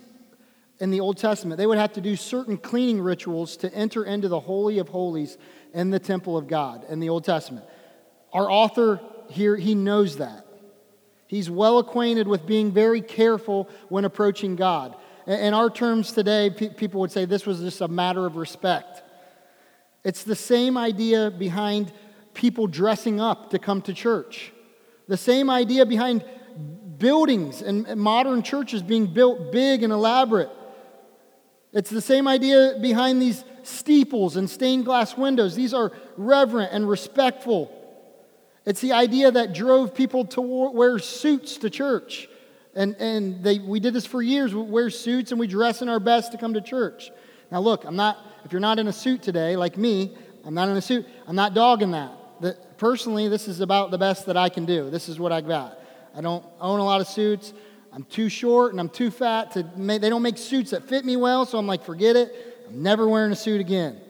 in 0.81 0.91
the 0.91 1.01
Old 1.01 1.19
Testament, 1.19 1.59
they 1.59 1.67
would 1.67 1.79
have 1.79 1.95
to 1.95 2.01
do 2.01 2.17
certain 2.17 2.57
cleaning 2.57 3.01
rituals 3.01 3.57
to 3.59 3.73
enter 3.75 4.05
into 4.05 4.29
the 4.29 4.41
holy 4.41 4.79
of 4.79 4.89
holies 4.89 5.39
in 5.73 5.91
the 5.91 5.99
temple 5.99 6.37
of 6.37 6.47
God 6.47 6.85
in 6.89 7.01
the 7.01 7.09
Old 7.09 7.25
Testament. 7.25 7.67
Our 8.33 8.51
author 8.51 9.01
here, 9.29 9.57
he 9.57 9.75
knows 9.75 10.17
that. 10.17 10.47
He's 11.27 11.49
well 11.49 11.79
acquainted 11.79 12.27
with 12.27 12.47
being 12.47 12.73
very 12.73 13.01
careful 13.01 13.69
when 13.89 14.05
approaching 14.05 14.57
God. 14.57 14.97
In 15.31 15.55
our 15.55 15.71
terms 15.71 16.11
today, 16.11 16.51
people 16.51 17.01
would 17.03 17.13
say 17.13 17.25
this 17.25 17.47
was 17.47 17.61
just 17.61 17.81
a 17.83 17.87
matter 17.87 18.27
of 18.27 18.35
respect. 18.35 19.05
It's 20.03 20.25
the 20.25 20.35
same 20.35 20.77
idea 20.77 21.31
behind 21.31 21.93
people 22.35 22.67
dressing 22.67 23.21
up 23.21 23.51
to 23.51 23.61
come 23.61 23.81
to 23.83 23.95
church, 23.95 24.53
the 25.07 25.17
same 25.17 25.49
idea 25.49 25.87
behind 25.87 26.25
buildings 26.99 27.63
and 27.63 27.87
modern 27.97 28.43
churches 28.43 28.83
being 28.83 29.07
built 29.07 29.53
big 29.53 29.85
and 29.85 29.93
elaborate. 29.93 30.51
It's 31.73 31.91
the 31.91 32.01
same 32.01 32.27
idea 32.27 32.79
behind 32.81 33.23
these 33.23 33.45
steeples 33.63 34.35
and 34.35 34.51
stained 34.51 34.85
glass 34.85 35.17
windows. 35.17 35.55
These 35.55 35.73
are 35.73 35.93
reverent 36.17 36.73
and 36.73 36.89
respectful. 36.89 37.71
It's 38.67 38.81
the 38.81 38.95
idea 38.95 39.31
that 39.31 39.55
drove 39.55 39.95
people 39.95 40.25
to 40.25 40.41
wear 40.41 40.99
suits 40.99 41.57
to 41.59 41.71
church. 41.71 42.29
And, 42.75 42.95
and 42.97 43.43
they, 43.43 43.59
we 43.59 43.81
did 43.81 43.95
this 43.95 44.07
for 44.07 44.23
years. 44.23 44.55
We 44.55 44.63
wear 44.63 44.91
suits 44.91 45.33
and 45.33 45.41
we 45.41 45.47
dress 45.47 45.83
in 45.83 45.89
our 45.89 46.01
best 46.01 46.33
to 46.33 46.39
come 46.39 46.55
to 46.55 46.61
church. 46.61 47.11
Now, 47.51 47.61
look, 47.61 47.85
I'm 47.85 47.97
not, 47.97 48.19
if 48.45 48.53
you're 48.53 48.61
not 48.61 48.79
in 48.79 48.87
a 48.87 48.93
suit 48.93 49.23
today, 49.23 49.57
like 49.57 49.77
me, 49.77 50.17
I'm 50.45 50.55
not 50.55 50.69
in 50.69 50.77
a 50.77 50.83
suit. 50.83 51.07
I'm 51.27 51.37
not 51.37 51.53
dogging 51.55 51.91
that. 51.93 52.13
The, 52.41 52.57
personally, 52.79 53.29
this 53.29 53.49
is 53.49 53.61
about 53.61 53.91
the 53.91 53.99
best 53.99 54.27
that 54.27 54.37
I 54.37 54.49
can 54.49 54.65
do. 54.65 54.89
This 54.89 55.09
is 55.09 55.19
what 55.19 55.33
I 55.33 55.41
got. 55.41 55.79
I 56.15 56.21
don't 56.21 56.45
own 56.61 56.81
a 56.81 56.85
lot 56.85 57.01
of 57.01 57.09
suits. 57.09 57.53
I'm 57.93 58.05
too 58.05 58.29
short 58.29 58.73
and 58.73 58.81
I'm 58.81 58.89
too 58.89 59.11
fat 59.11 59.51
to 59.53 59.65
make, 59.77 60.01
they 60.01 60.09
don't 60.09 60.23
make 60.23 60.39
suits 60.39 60.71
that 60.71 60.89
fit 60.89 61.05
me 61.05 61.17
well, 61.17 61.45
so 61.45 61.59
I'm 61.59 61.67
like, 61.67 61.85
forget 61.85 62.15
it. 62.15 62.67
I'm 62.69 62.83
never 62.83 63.09
wearing 63.09 63.33
a 63.33 63.37
suit 63.37 63.61
again. 63.61 64.01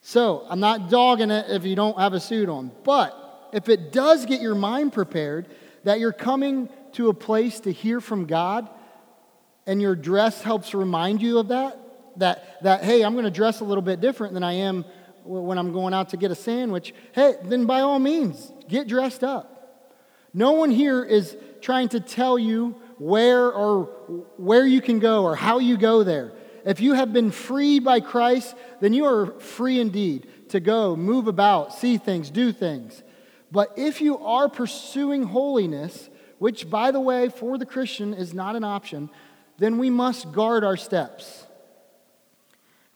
So 0.00 0.44
I'm 0.48 0.60
not 0.60 0.90
dogging 0.90 1.30
it 1.30 1.46
if 1.50 1.64
you 1.64 1.76
don't 1.76 1.98
have 1.98 2.14
a 2.14 2.20
suit 2.20 2.48
on. 2.48 2.72
But 2.82 3.50
if 3.52 3.68
it 3.68 3.92
does 3.92 4.26
get 4.26 4.40
your 4.40 4.54
mind 4.54 4.92
prepared 4.92 5.46
that 5.84 6.00
you're 6.00 6.12
coming 6.12 6.68
to 6.98 7.08
a 7.08 7.14
place 7.14 7.60
to 7.60 7.72
hear 7.72 8.00
from 8.00 8.26
God 8.26 8.68
and 9.68 9.80
your 9.80 9.94
dress 9.94 10.42
helps 10.42 10.74
remind 10.74 11.22
you 11.22 11.38
of 11.38 11.46
that, 11.48 11.78
that, 12.16 12.60
that 12.64 12.82
hey, 12.82 13.04
I'm 13.04 13.12
going 13.12 13.24
to 13.24 13.30
dress 13.30 13.60
a 13.60 13.64
little 13.64 13.82
bit 13.82 14.00
different 14.00 14.34
than 14.34 14.42
I 14.42 14.54
am 14.54 14.84
when 15.22 15.58
I'm 15.58 15.72
going 15.72 15.94
out 15.94 16.08
to 16.08 16.16
get 16.16 16.32
a 16.32 16.34
sandwich, 16.34 16.92
hey, 17.12 17.36
then 17.44 17.66
by 17.66 17.82
all 17.82 18.00
means, 18.00 18.52
get 18.68 18.88
dressed 18.88 19.22
up. 19.22 19.94
No 20.34 20.52
one 20.52 20.72
here 20.72 21.04
is 21.04 21.36
trying 21.60 21.88
to 21.90 22.00
tell 22.00 22.36
you 22.36 22.74
where 22.98 23.46
or 23.52 23.84
where 24.36 24.66
you 24.66 24.80
can 24.80 24.98
go 24.98 25.22
or 25.22 25.36
how 25.36 25.60
you 25.60 25.76
go 25.76 26.02
there. 26.02 26.32
If 26.66 26.80
you 26.80 26.94
have 26.94 27.12
been 27.12 27.30
freed 27.30 27.84
by 27.84 28.00
Christ, 28.00 28.56
then 28.80 28.92
you 28.92 29.04
are 29.04 29.38
free 29.38 29.78
indeed 29.78 30.26
to 30.48 30.58
go, 30.58 30.96
move 30.96 31.28
about, 31.28 31.74
see 31.74 31.96
things, 31.96 32.28
do 32.28 32.50
things. 32.50 33.04
But 33.52 33.74
if 33.76 34.00
you 34.00 34.18
are 34.18 34.48
pursuing 34.48 35.22
holiness, 35.22 36.10
which, 36.38 36.68
by 36.70 36.90
the 36.90 37.00
way, 37.00 37.28
for 37.28 37.58
the 37.58 37.66
Christian 37.66 38.14
is 38.14 38.34
not 38.34 38.56
an 38.56 38.64
option, 38.64 39.10
then 39.58 39.78
we 39.78 39.90
must 39.90 40.32
guard 40.32 40.64
our 40.64 40.76
steps. 40.76 41.44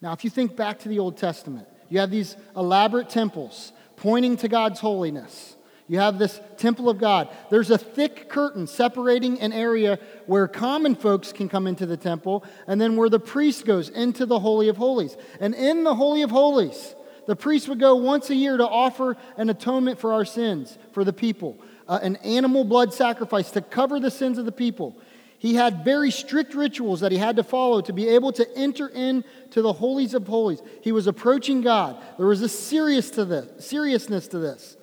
Now, 0.01 0.13
if 0.13 0.25
you 0.25 0.31
think 0.31 0.57
back 0.57 0.81
to 0.81 0.89
the 0.89 0.99
Old 0.99 1.17
Testament, 1.17 1.69
you 1.89 2.01
have 2.01 2.11
these 2.11 2.37
elaborate 2.57 3.11
temples 3.11 3.73
pointing 3.97 4.37
to 4.39 4.49
God's 4.49 4.81
holiness. 4.81 5.57
You 5.89 5.99
have 5.99 6.19
this 6.19 6.41
temple 6.57 6.89
of 6.89 6.99
God. 6.99 7.29
There's 7.51 7.71
a 7.71 7.79
thick 7.79 8.29
curtain 8.29 8.67
separating 8.67 9.41
an 9.41 9.53
area 9.53 9.99
where 10.27 10.49
common 10.49 10.95
folks 10.95 11.33
can 11.33 11.49
come 11.49 11.67
into 11.67 11.87
the 11.87 11.97
temple, 11.97 12.45
and 12.67 12.81
then 12.81 12.97
where 12.97 13.11
the 13.11 13.21
priest 13.21 13.67
goes 13.67 13.89
into 13.89 14.25
the 14.25 14.39
Holy 14.39 14.69
of 14.69 14.77
Holies. 14.77 15.17
And 15.39 15.55
in 15.55 15.85
the 15.85 15.95
Holy 15.95 16.23
of 16.23 16.31
Holies, 16.31 16.95
the 17.27 17.37
priest 17.37 17.69
would 17.69 17.79
go 17.79 17.97
once 17.97 18.31
a 18.31 18.35
year 18.35 18.57
to 18.57 18.67
offer 18.67 19.17
an 19.37 19.51
atonement 19.51 20.01
for 20.01 20.13
our 20.13 20.25
sins, 20.25 20.79
for 20.93 21.05
the 21.05 21.13
people, 21.13 21.59
uh, 21.89 21.99
an 22.03 22.17
animal 22.17 22.65
blood 22.65 22.93
sacrifice 22.93 23.51
to 23.53 23.61
cover 23.61 24.01
the 24.01 24.11
sins 24.11 24.39
of 24.39 24.45
the 24.45 24.53
people. 24.53 24.97
He 25.39 25.55
had 25.55 25.85
very 25.85 26.13
strict 26.13 26.55
rituals 26.55 27.01
that 27.01 27.11
he 27.11 27.19
had 27.19 27.35
to 27.35 27.43
follow 27.43 27.81
to 27.81 27.93
be 27.93 28.09
able 28.11 28.33
to 28.35 28.47
enter 28.57 28.87
into 28.87 29.61
the 29.61 29.73
holies 29.73 30.15
of 30.15 30.27
holies. 30.27 30.63
He 30.83 30.93
was 30.93 31.09
approaching 31.09 31.63
God. 31.63 32.01
There 32.17 32.29
was 32.29 32.43
a 32.43 32.49
serious 32.49 33.11
to 33.11 33.25
this, 33.25 33.67
seriousness 33.67 34.29
to 34.29 34.39
this. 34.39 34.77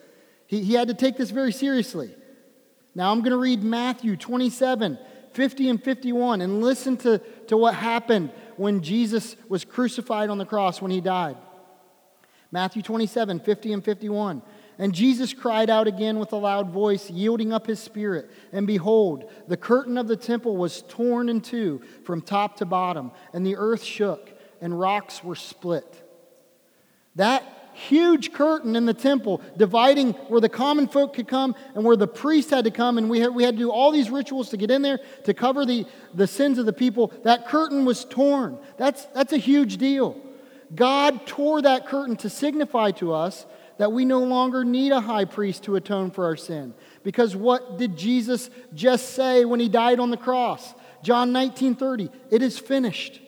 He, 0.48 0.62
he 0.62 0.74
had 0.74 0.90
to 0.90 0.94
take 0.94 1.16
this 1.16 1.30
very 1.30 1.54
seriously. 1.54 2.14
Now 2.94 3.12
I'm 3.12 3.22
going 3.22 3.32
to 3.32 3.38
read 3.38 3.64
Matthew 3.64 4.18
27, 4.18 5.00
50 5.32 5.70
and 5.70 5.82
51, 5.82 6.42
and 6.42 6.62
listen 6.62 6.98
to, 6.98 7.20
to 7.48 7.56
what 7.56 7.74
happened 7.74 8.32
when 8.58 8.82
Jesus 8.82 9.38
was 9.48 9.64
crucified 9.64 10.30
on 10.30 10.38
the 10.38 10.46
cross 10.46 10.82
when 10.82 10.92
he 10.92 11.00
died. 11.00 11.38
Matthew 12.52 12.82
27, 12.82 13.40
50 13.40 13.74
and 13.74 13.86
51. 13.86 14.42
And 14.80 14.96
Jesus 14.96 15.34
cried 15.34 15.70
out 15.70 15.88
again 15.88 16.20
with 16.20 16.32
a 16.32 16.38
loud 16.38 16.70
voice, 16.70 17.12
yielding 17.12 17.52
up 17.52 17.68
his 17.68 17.82
spirit. 17.82 18.32
And 18.54 18.66
behold, 18.66 19.30
the 19.50 19.58
curtain 19.58 19.98
of 19.98 20.08
the 20.08 20.16
temple 20.16 20.56
was 20.56 20.84
torn 20.88 21.28
in 21.28 21.42
two 21.42 21.82
from 22.06 22.22
top 22.22 22.56
to 22.58 22.66
bottom, 22.66 23.12
and 23.34 23.46
the 23.46 23.58
earth 23.58 23.84
shook, 23.84 24.32
and 24.62 24.80
rocks 24.80 25.22
were 25.22 25.36
split. 25.36 26.02
That 27.16 27.44
huge 27.74 28.32
curtain 28.32 28.78
in 28.78 28.86
the 28.86 28.94
temple 28.94 29.42
dividing 29.58 30.14
where 30.30 30.42
the 30.42 30.50
common 30.50 30.88
folk 30.88 31.14
could 31.14 31.28
come 31.28 31.56
and 31.76 31.84
where 31.84 31.98
the 31.98 32.08
priest 32.08 32.50
had 32.50 32.64
to 32.64 32.72
come, 32.72 32.98
and 32.98 33.10
we 33.10 33.20
had, 33.20 33.36
we 33.36 33.44
had 33.44 33.56
to 33.56 33.60
do 33.60 33.72
all 33.72 33.92
these 33.92 34.10
rituals 34.10 34.50
to 34.50 34.58
get 34.58 34.72
in 34.72 34.82
there 34.82 35.00
to 35.26 35.34
cover 35.34 35.66
the, 35.66 35.86
the 36.14 36.28
sins 36.28 36.58
of 36.58 36.66
the 36.66 36.74
people. 36.74 37.12
That 37.26 37.48
curtain 37.50 37.84
was 37.84 38.06
torn. 38.06 38.58
That's, 38.78 39.06
that's 39.08 39.34
a 39.34 39.38
huge 39.38 39.78
deal. 39.78 40.18
God 40.74 41.26
tore 41.26 41.62
that 41.64 41.88
curtain 41.88 42.16
to 42.18 42.30
signify 42.30 42.92
to 42.92 43.14
us 43.14 43.46
that 43.80 43.94
we 43.94 44.04
no 44.04 44.20
longer 44.20 44.66
need 44.66 44.92
a 44.92 45.00
high 45.00 45.24
priest 45.24 45.64
to 45.64 45.78
atone 45.78 46.12
for 46.12 46.26
our 46.26 46.36
sin. 46.36 46.74
Because 47.02 47.34
what 47.34 47.78
did 47.78 47.98
Jesus 47.98 48.50
just 48.76 49.16
say 49.16 49.46
when 49.46 49.62
he 49.62 49.70
died 49.70 50.02
on 50.02 50.10
the 50.10 50.18
cross? 50.18 50.76
John 51.02 51.32
19 51.32 51.76
30, 51.76 52.10
it 52.30 52.42
is 52.42 52.60
finished. 52.60 53.22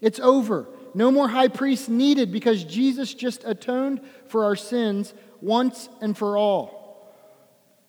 It's 0.00 0.20
over. 0.20 0.68
No 0.94 1.10
more 1.10 1.28
high 1.28 1.48
priest 1.48 1.88
needed 1.88 2.30
because 2.30 2.62
Jesus 2.62 3.12
just 3.12 3.42
atoned 3.44 4.00
for 4.28 4.44
our 4.44 4.54
sins 4.54 5.12
once 5.40 5.88
and 6.00 6.16
for 6.16 6.36
all. 6.36 7.12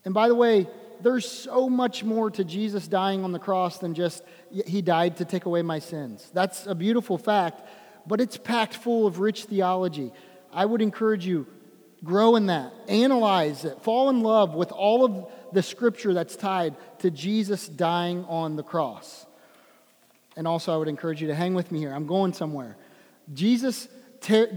And 0.03 0.13
by 0.13 0.27
the 0.27 0.35
way, 0.35 0.67
there's 1.01 1.29
so 1.29 1.69
much 1.69 2.03
more 2.03 2.31
to 2.31 2.43
Jesus 2.43 2.87
dying 2.87 3.23
on 3.23 3.31
the 3.31 3.39
cross 3.39 3.77
than 3.77 3.93
just 3.93 4.23
he 4.65 4.81
died 4.81 5.17
to 5.17 5.25
take 5.25 5.45
away 5.45 5.61
my 5.61 5.77
sins. 5.77 6.31
That's 6.33 6.65
a 6.65 6.73
beautiful 6.73 7.19
fact, 7.19 7.61
but 8.07 8.19
it's 8.19 8.37
packed 8.37 8.75
full 8.75 9.05
of 9.05 9.19
rich 9.19 9.45
theology. 9.45 10.11
I 10.51 10.65
would 10.65 10.81
encourage 10.81 11.27
you 11.27 11.45
Grow 12.03 12.35
in 12.35 12.47
that. 12.47 12.73
Analyze 12.87 13.65
it. 13.65 13.81
Fall 13.83 14.09
in 14.09 14.21
love 14.21 14.55
with 14.55 14.71
all 14.71 15.05
of 15.05 15.31
the 15.53 15.61
scripture 15.61 16.13
that's 16.13 16.35
tied 16.35 16.75
to 16.99 17.11
Jesus 17.11 17.67
dying 17.67 18.25
on 18.25 18.55
the 18.55 18.63
cross. 18.63 19.25
And 20.35 20.47
also, 20.47 20.73
I 20.73 20.77
would 20.77 20.87
encourage 20.87 21.21
you 21.21 21.27
to 21.27 21.35
hang 21.35 21.53
with 21.53 21.71
me 21.71 21.79
here. 21.79 21.93
I'm 21.93 22.07
going 22.07 22.33
somewhere. 22.33 22.77
Jesus, 23.33 23.87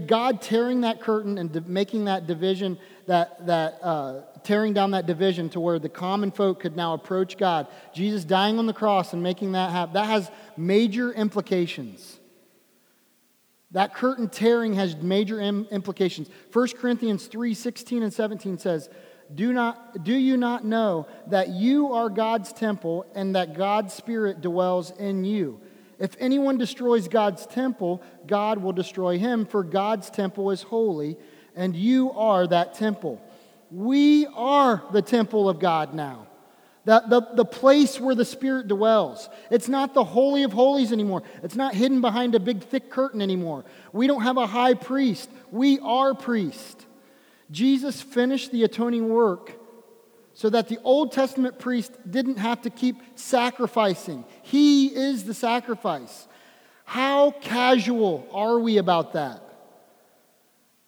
God 0.07 0.41
tearing 0.41 0.81
that 0.81 1.01
curtain 1.01 1.37
and 1.37 1.67
making 1.67 2.05
that 2.05 2.27
division, 2.27 2.79
that, 3.07 3.45
that 3.45 3.79
uh, 3.83 4.21
tearing 4.43 4.73
down 4.73 4.91
that 4.91 5.05
division 5.05 5.49
to 5.49 5.59
where 5.59 5.77
the 5.77 5.89
common 5.89 6.31
folk 6.31 6.61
could 6.61 6.75
now 6.75 6.93
approach 6.93 7.37
God. 7.37 7.67
Jesus 7.93 8.23
dying 8.23 8.57
on 8.57 8.65
the 8.65 8.73
cross 8.73 9.13
and 9.13 9.21
making 9.21 9.51
that 9.51 9.71
happen, 9.71 9.93
that 9.93 10.05
has 10.05 10.31
major 10.57 11.11
implications. 11.11 12.19
That 13.75 13.93
curtain 13.93 14.29
tearing 14.29 14.75
has 14.75 14.95
major 14.95 15.41
implications. 15.41 16.29
1 16.53 16.67
Corinthians 16.77 17.27
3 17.27 17.53
16 17.53 18.03
and 18.03 18.13
17 18.13 18.57
says, 18.57 18.89
do, 19.33 19.51
not, 19.51 20.05
do 20.05 20.13
you 20.13 20.37
not 20.37 20.63
know 20.63 21.07
that 21.27 21.49
you 21.49 21.91
are 21.91 22.09
God's 22.09 22.53
temple 22.53 23.05
and 23.15 23.35
that 23.35 23.53
God's 23.53 23.93
Spirit 23.93 24.39
dwells 24.39 24.91
in 24.91 25.25
you? 25.25 25.59
If 25.99 26.15
anyone 26.19 26.57
destroys 26.57 27.09
God's 27.09 27.45
temple, 27.45 28.01
God 28.25 28.59
will 28.59 28.71
destroy 28.71 29.17
him, 29.17 29.45
for 29.45 29.61
God's 29.61 30.09
temple 30.09 30.51
is 30.51 30.61
holy, 30.61 31.17
and 31.53 31.75
you 31.75 32.13
are 32.13 32.47
that 32.47 32.75
temple. 32.75 33.21
We 33.71 34.25
are 34.27 34.85
the 34.93 35.01
temple 35.01 35.49
of 35.49 35.59
God 35.59 35.93
now 35.93 36.27
the, 36.85 37.03
the, 37.07 37.21
the 37.33 37.45
place 37.45 37.99
where 37.99 38.15
the 38.15 38.25
Spirit 38.25 38.67
dwells. 38.67 39.27
It's 39.51 39.67
not 39.67 39.93
the 39.93 40.03
Holy 40.03 40.43
of 40.43 40.53
Holies 40.53 40.91
anymore. 40.91 41.23
It's 41.43 41.55
not 41.55 41.73
hidden 41.73 41.99
behind 41.99 42.35
a 42.35 42.39
big 42.39 42.63
thick 42.63 42.89
curtain 42.89 43.21
anymore. 43.21 43.65
We 43.91 44.07
don't 44.07 44.21
have 44.21 44.37
a 44.37 44.47
high 44.47 44.75
priest. 44.75 45.29
We 45.51 45.79
are 45.79 46.13
priest. 46.13 46.85
Jesus 47.51 48.01
finished 48.01 48.51
the 48.51 48.63
atoning 48.63 49.09
work 49.09 49.53
so 50.33 50.49
that 50.49 50.67
the 50.67 50.79
Old 50.83 51.11
Testament 51.11 51.59
priest 51.59 51.93
didn't 52.09 52.37
have 52.37 52.61
to 52.63 52.69
keep 52.69 52.97
sacrificing. 53.15 54.25
He 54.43 54.87
is 54.87 55.23
the 55.23 55.33
sacrifice. 55.33 56.27
How 56.83 57.31
casual 57.31 58.27
are 58.31 58.59
we 58.59 58.77
about 58.77 59.13
that? 59.13 59.41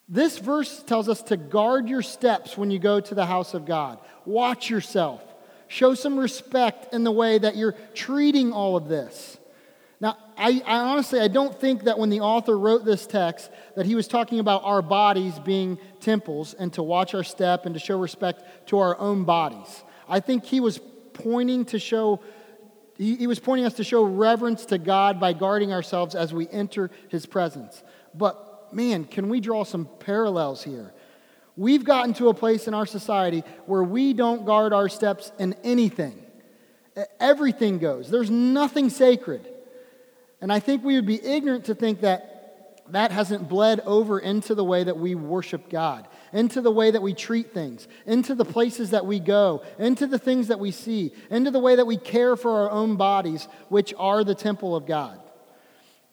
This 0.10 0.38
verse 0.38 0.84
tells 0.84 1.10
us 1.10 1.22
to 1.24 1.38
guard 1.38 1.90
your 1.90 2.02
steps 2.02 2.58
when 2.58 2.72
you 2.72 2.80
go 2.80 3.00
to 3.00 3.16
the 3.16 3.26
house 3.26 3.54
of 3.54 3.66
God. 3.66 4.00
Watch 4.26 4.70
yourself. 4.70 5.22
Show 5.68 5.94
some 5.94 6.18
respect 6.18 6.94
in 6.94 7.04
the 7.04 7.12
way 7.12 7.38
that 7.38 7.56
you're 7.56 7.76
treating 7.94 8.54
all 8.54 8.78
of 8.78 8.88
this. 8.88 9.38
Now, 10.00 10.16
I, 10.38 10.62
I, 10.66 10.80
honestly, 10.80 11.20
I 11.20 11.28
don't 11.28 11.60
think 11.60 11.86
that 11.86 11.98
when 11.98 12.10
the 12.10 12.22
author 12.22 12.58
wrote 12.58 12.86
this 12.86 13.08
text 13.08 13.50
that 13.76 13.86
he 13.86 13.96
was 13.96 14.08
talking 14.08 14.40
about 14.40 14.64
our 14.64 14.82
bodies 14.82 15.40
being 15.40 15.80
temples 16.00 16.54
and 16.54 16.72
to 16.74 16.84
watch 16.84 17.16
our 17.16 17.24
step 17.24 17.66
and 17.66 17.74
to 17.74 17.80
show 17.80 18.00
respect 18.00 18.68
to 18.68 18.78
our 18.78 18.98
own 19.00 19.24
bodies. 19.24 19.84
I 20.08 20.20
think 20.20 20.46
he 20.46 20.60
was 20.60 20.80
pointing 21.14 21.66
to 21.66 21.80
show, 21.80 22.22
he, 22.96 23.16
he 23.16 23.28
was 23.28 23.40
pointing 23.40 23.66
us 23.66 23.74
to 23.74 23.84
show 23.84 24.04
reverence 24.04 24.66
to 24.68 24.78
God 24.78 25.20
by 25.20 25.34
guarding 25.34 25.74
ourselves 25.74 26.14
as 26.14 26.32
we 26.32 26.48
enter 26.50 26.92
his 27.10 27.26
presence. 27.26 27.82
But 28.14 28.72
man, 28.72 29.06
can 29.06 29.30
we 29.30 29.40
draw 29.40 29.64
some 29.64 29.90
parallels 30.00 30.64
here? 30.64 30.94
We've 31.58 31.84
gotten 31.84 32.14
to 32.16 32.30
a 32.30 32.36
place 32.36 32.68
in 32.68 32.76
our 32.76 32.86
society 32.86 33.44
where 33.66 33.84
we 33.84 34.14
don't 34.14 34.46
guard 34.46 34.74
our 34.74 34.88
steps 34.88 35.32
in 35.40 35.56
anything. 35.64 36.24
Everything 37.20 37.80
goes, 37.80 38.10
there's 38.10 38.30
nothing 38.30 38.90
sacred. 38.90 39.48
And 40.40 40.54
I 40.54 40.60
think 40.60 40.84
we 40.84 40.96
would 40.96 41.08
be 41.08 41.24
ignorant 41.24 41.66
to 41.66 41.76
think 41.76 42.02
that 42.02 42.84
that 42.90 43.12
hasn't 43.12 43.50
bled 43.50 43.82
over 43.82 44.20
into 44.20 44.56
the 44.56 44.64
way 44.64 44.84
that 44.84 44.98
we 44.98 45.16
worship 45.16 45.68
God, 45.70 46.08
into 46.32 46.62
the 46.62 46.72
way 46.72 46.92
that 46.92 47.02
we 47.02 47.14
treat 47.14 47.54
things, 47.54 47.88
into 48.06 48.34
the 48.34 48.46
places 48.46 48.92
that 48.92 49.06
we 49.06 49.20
go, 49.20 49.64
into 49.78 50.08
the 50.08 50.20
things 50.20 50.48
that 50.48 50.60
we 50.60 50.72
see, 50.72 51.12
into 51.30 51.52
the 51.52 51.60
way 51.60 51.76
that 51.76 51.88
we 51.88 51.98
care 51.98 52.38
for 52.38 52.52
our 52.52 52.72
own 52.72 52.96
bodies, 52.96 53.48
which 53.68 53.94
are 53.98 54.24
the 54.24 54.36
temple 54.36 54.76
of 54.76 54.86
God. 54.86 55.20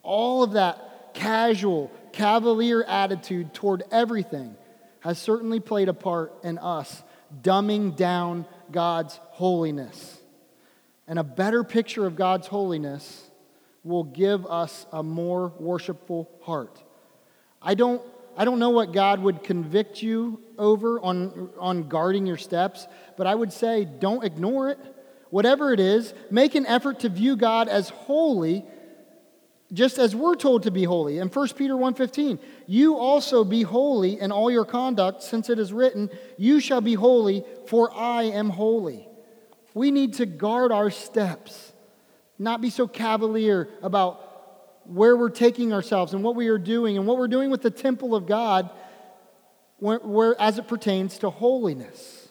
All 0.01 0.43
of 0.43 0.53
that 0.53 1.13
casual, 1.13 1.91
cavalier 2.11 2.83
attitude 2.83 3.53
toward 3.53 3.83
everything 3.91 4.57
has 5.05 5.19
certainly 5.19 5.59
played 5.59 5.87
a 5.87 5.93
part 5.93 6.33
in 6.43 6.57
us 6.57 7.03
dumbing 7.43 7.95
down 7.95 8.43
God's 8.71 9.19
holiness. 9.33 10.19
And 11.07 11.19
a 11.19 11.23
better 11.23 11.63
picture 11.63 12.07
of 12.07 12.15
God's 12.15 12.47
holiness 12.47 13.29
will 13.83 14.03
give 14.03 14.47
us 14.47 14.87
a 14.91 15.03
more 15.03 15.53
worshipful 15.59 16.27
heart. 16.41 16.81
I 17.61 17.75
don't, 17.75 18.01
I 18.35 18.45
don't 18.45 18.57
know 18.57 18.71
what 18.71 18.93
God 18.93 19.21
would 19.21 19.43
convict 19.43 20.01
you 20.01 20.41
over 20.57 20.99
on, 20.99 21.51
on 21.59 21.87
guarding 21.87 22.25
your 22.25 22.37
steps, 22.37 22.87
but 23.15 23.27
I 23.27 23.35
would 23.35 23.53
say 23.53 23.85
don't 23.85 24.23
ignore 24.23 24.69
it. 24.69 24.79
Whatever 25.29 25.71
it 25.71 25.79
is, 25.79 26.15
make 26.31 26.55
an 26.55 26.65
effort 26.65 27.01
to 27.01 27.09
view 27.09 27.35
God 27.35 27.67
as 27.67 27.89
holy 27.89 28.65
just 29.75 29.99
as 29.99 30.15
we're 30.15 30.35
told 30.35 30.63
to 30.63 30.71
be 30.71 30.83
holy. 30.83 31.19
In 31.19 31.29
1 31.29 31.47
Peter 31.55 31.75
1:15, 31.75 32.39
you 32.65 32.97
also 32.97 33.43
be 33.43 33.61
holy 33.61 34.19
in 34.19 34.31
all 34.31 34.49
your 34.49 34.65
conduct, 34.65 35.21
since 35.21 35.49
it 35.49 35.59
is 35.59 35.71
written, 35.71 36.09
you 36.37 36.59
shall 36.59 36.81
be 36.81 36.93
holy, 36.95 37.43
for 37.67 37.93
I 37.93 38.23
am 38.23 38.49
holy. 38.49 39.07
We 39.73 39.91
need 39.91 40.13
to 40.15 40.25
guard 40.25 40.71
our 40.71 40.89
steps. 40.89 41.73
Not 42.39 42.61
be 42.61 42.69
so 42.69 42.87
cavalier 42.87 43.69
about 43.81 44.21
where 44.85 45.15
we're 45.17 45.29
taking 45.29 45.73
ourselves 45.73 46.13
and 46.13 46.23
what 46.23 46.35
we 46.35 46.47
are 46.47 46.57
doing 46.57 46.97
and 46.97 47.05
what 47.05 47.17
we're 47.17 47.27
doing 47.27 47.49
with 47.49 47.61
the 47.61 47.71
temple 47.71 48.15
of 48.15 48.25
God 48.25 48.69
where, 49.79 49.99
where, 49.99 50.39
as 50.39 50.57
it 50.57 50.67
pertains 50.67 51.17
to 51.19 51.29
holiness. 51.29 52.29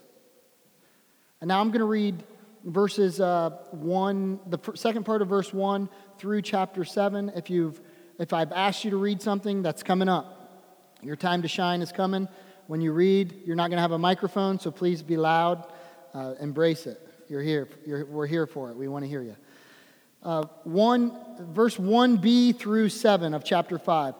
And 1.40 1.48
now 1.48 1.60
I'm 1.60 1.68
going 1.68 1.80
to 1.80 1.86
read 1.86 2.22
verses 2.64 3.20
uh, 3.20 3.50
1, 3.72 4.40
the 4.46 4.58
second 4.74 5.04
part 5.04 5.22
of 5.22 5.28
verse 5.28 5.52
1 5.52 5.88
through 6.18 6.42
chapter 6.42 6.84
7. 6.84 7.32
If, 7.36 7.50
you've, 7.50 7.80
if 8.18 8.32
I've 8.32 8.52
asked 8.52 8.84
you 8.84 8.90
to 8.90 8.96
read 8.96 9.22
something, 9.22 9.62
that's 9.62 9.82
coming 9.82 10.08
up. 10.08 10.96
Your 11.02 11.16
time 11.16 11.42
to 11.42 11.48
shine 11.48 11.82
is 11.82 11.92
coming. 11.92 12.28
When 12.66 12.80
you 12.80 12.92
read, 12.92 13.42
you're 13.44 13.56
not 13.56 13.68
going 13.68 13.76
to 13.76 13.82
have 13.82 13.92
a 13.92 13.98
microphone, 13.98 14.58
so 14.58 14.70
please 14.70 15.02
be 15.02 15.16
loud. 15.16 15.66
Uh, 16.14 16.34
embrace 16.40 16.86
it. 16.86 17.00
You're 17.28 17.42
here. 17.42 17.68
You're, 17.86 18.04
we're 18.06 18.26
here 18.26 18.46
for 18.46 18.70
it. 18.70 18.76
We 18.76 18.88
want 18.88 19.04
to 19.04 19.08
hear 19.08 19.22
you 19.22 19.36
uh, 20.24 20.46
1, 20.64 21.52
verse 21.52 21.76
1b 21.76 22.58
through 22.58 22.88
7 22.88 23.34
of 23.34 23.44
chapter 23.44 23.78
5. 23.78 24.14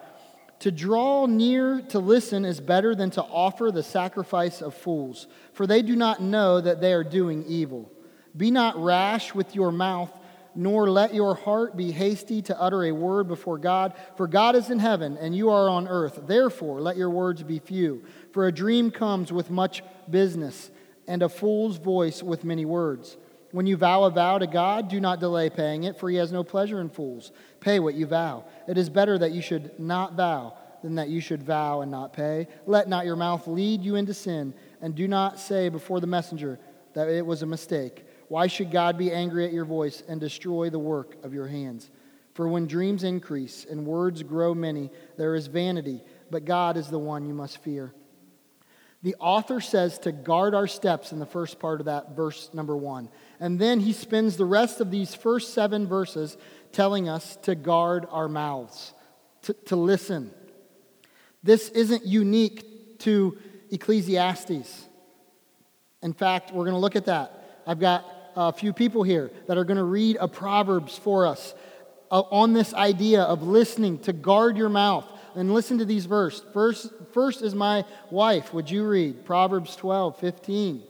To 0.60 0.70
draw 0.70 1.26
near 1.26 1.82
to 1.88 1.98
listen 1.98 2.44
is 2.44 2.60
better 2.60 2.94
than 2.94 3.10
to 3.10 3.22
offer 3.22 3.70
the 3.70 3.82
sacrifice 3.82 4.62
of 4.62 4.74
fools, 4.74 5.26
for 5.52 5.66
they 5.66 5.82
do 5.82 5.96
not 5.96 6.22
know 6.22 6.60
that 6.60 6.80
they 6.80 6.92
are 6.92 7.04
doing 7.04 7.44
evil. 7.46 7.90
Be 8.36 8.50
not 8.50 8.82
rash 8.82 9.34
with 9.34 9.54
your 9.54 9.72
mouth, 9.72 10.10
nor 10.54 10.88
let 10.90 11.14
your 11.14 11.34
heart 11.34 11.76
be 11.76 11.92
hasty 11.92 12.42
to 12.42 12.60
utter 12.60 12.84
a 12.84 12.92
word 12.92 13.28
before 13.28 13.58
God, 13.58 13.94
for 14.16 14.26
God 14.26 14.54
is 14.56 14.70
in 14.70 14.78
heaven 14.78 15.16
and 15.16 15.34
you 15.36 15.50
are 15.50 15.68
on 15.68 15.88
earth. 15.88 16.20
Therefore, 16.26 16.80
let 16.80 16.96
your 16.96 17.10
words 17.10 17.42
be 17.42 17.58
few. 17.58 18.04
For 18.32 18.46
a 18.46 18.52
dream 18.52 18.90
comes 18.90 19.32
with 19.32 19.50
much 19.50 19.82
business, 20.10 20.70
and 21.06 21.22
a 21.22 21.28
fool's 21.28 21.76
voice 21.76 22.22
with 22.22 22.44
many 22.44 22.64
words. 22.64 23.16
When 23.52 23.66
you 23.66 23.76
vow 23.76 24.04
a 24.04 24.10
vow 24.10 24.38
to 24.38 24.46
God, 24.46 24.88
do 24.88 25.00
not 25.00 25.20
delay 25.20 25.48
paying 25.50 25.84
it, 25.84 25.98
for 25.98 26.10
he 26.10 26.16
has 26.16 26.32
no 26.32 26.42
pleasure 26.42 26.80
in 26.80 26.88
fools. 26.88 27.30
Pay 27.60 27.78
what 27.78 27.94
you 27.94 28.06
vow. 28.06 28.46
It 28.66 28.78
is 28.78 28.90
better 28.90 29.16
that 29.18 29.32
you 29.32 29.42
should 29.42 29.78
not 29.78 30.14
vow 30.14 30.56
than 30.82 30.96
that 30.96 31.08
you 31.08 31.20
should 31.20 31.42
vow 31.42 31.80
and 31.80 31.90
not 31.90 32.12
pay. 32.12 32.48
Let 32.66 32.88
not 32.88 33.06
your 33.06 33.16
mouth 33.16 33.46
lead 33.46 33.82
you 33.82 33.94
into 33.94 34.12
sin, 34.12 34.54
and 34.80 34.94
do 34.94 35.06
not 35.06 35.38
say 35.38 35.68
before 35.68 36.00
the 36.00 36.06
messenger 36.06 36.58
that 36.94 37.08
it 37.08 37.24
was 37.24 37.42
a 37.42 37.46
mistake. 37.46 38.04
Why 38.28 38.46
should 38.46 38.70
God 38.70 38.98
be 38.98 39.12
angry 39.12 39.44
at 39.44 39.52
your 39.52 39.64
voice 39.64 40.02
and 40.08 40.20
destroy 40.20 40.70
the 40.70 40.78
work 40.78 41.16
of 41.24 41.34
your 41.34 41.46
hands? 41.46 41.90
For 42.34 42.48
when 42.48 42.66
dreams 42.66 43.04
increase 43.04 43.64
and 43.68 43.86
words 43.86 44.22
grow 44.22 44.54
many, 44.54 44.90
there 45.16 45.34
is 45.34 45.46
vanity, 45.46 46.02
but 46.30 46.44
God 46.44 46.76
is 46.76 46.88
the 46.88 46.98
one 46.98 47.26
you 47.26 47.34
must 47.34 47.58
fear. 47.58 47.94
The 49.02 49.14
author 49.20 49.60
says 49.60 49.98
to 50.00 50.12
guard 50.12 50.54
our 50.54 50.66
steps 50.66 51.12
in 51.12 51.18
the 51.18 51.26
first 51.26 51.58
part 51.58 51.80
of 51.80 51.86
that 51.86 52.16
verse 52.16 52.48
number 52.54 52.74
one. 52.74 53.10
And 53.38 53.58
then 53.58 53.78
he 53.80 53.92
spends 53.92 54.36
the 54.36 54.46
rest 54.46 54.80
of 54.80 54.90
these 54.90 55.14
first 55.14 55.52
seven 55.52 55.86
verses 55.86 56.38
telling 56.72 57.08
us 57.08 57.36
to 57.42 57.54
guard 57.54 58.06
our 58.10 58.28
mouths, 58.28 58.94
to, 59.42 59.52
to 59.66 59.76
listen. 59.76 60.32
This 61.42 61.68
isn't 61.68 62.06
unique 62.06 62.98
to 63.00 63.36
Ecclesiastes. 63.70 64.88
In 66.02 66.12
fact, 66.14 66.52
we're 66.52 66.64
going 66.64 66.74
to 66.74 66.80
look 66.80 66.96
at 66.96 67.04
that. 67.04 67.62
I've 67.66 67.78
got 67.78 68.06
a 68.36 68.52
few 68.52 68.72
people 68.72 69.02
here 69.02 69.30
that 69.46 69.58
are 69.58 69.64
going 69.64 69.76
to 69.76 69.84
read 69.84 70.16
a 70.20 70.28
Proverbs 70.28 70.96
for 70.96 71.26
us 71.26 71.54
uh, 72.10 72.20
on 72.30 72.52
this 72.52 72.74
idea 72.74 73.22
of 73.22 73.42
listening, 73.42 73.98
to 74.00 74.12
guard 74.12 74.56
your 74.56 74.68
mouth 74.68 75.06
and 75.34 75.52
listen 75.52 75.78
to 75.78 75.84
these 75.84 76.06
verses. 76.06 76.44
First, 76.52 76.92
first 77.12 77.42
is 77.42 77.54
my 77.54 77.84
wife. 78.10 78.54
Would 78.54 78.70
you 78.70 78.86
read 78.86 79.24
Proverbs 79.24 79.74
12, 79.76 80.18
15? 80.18 80.82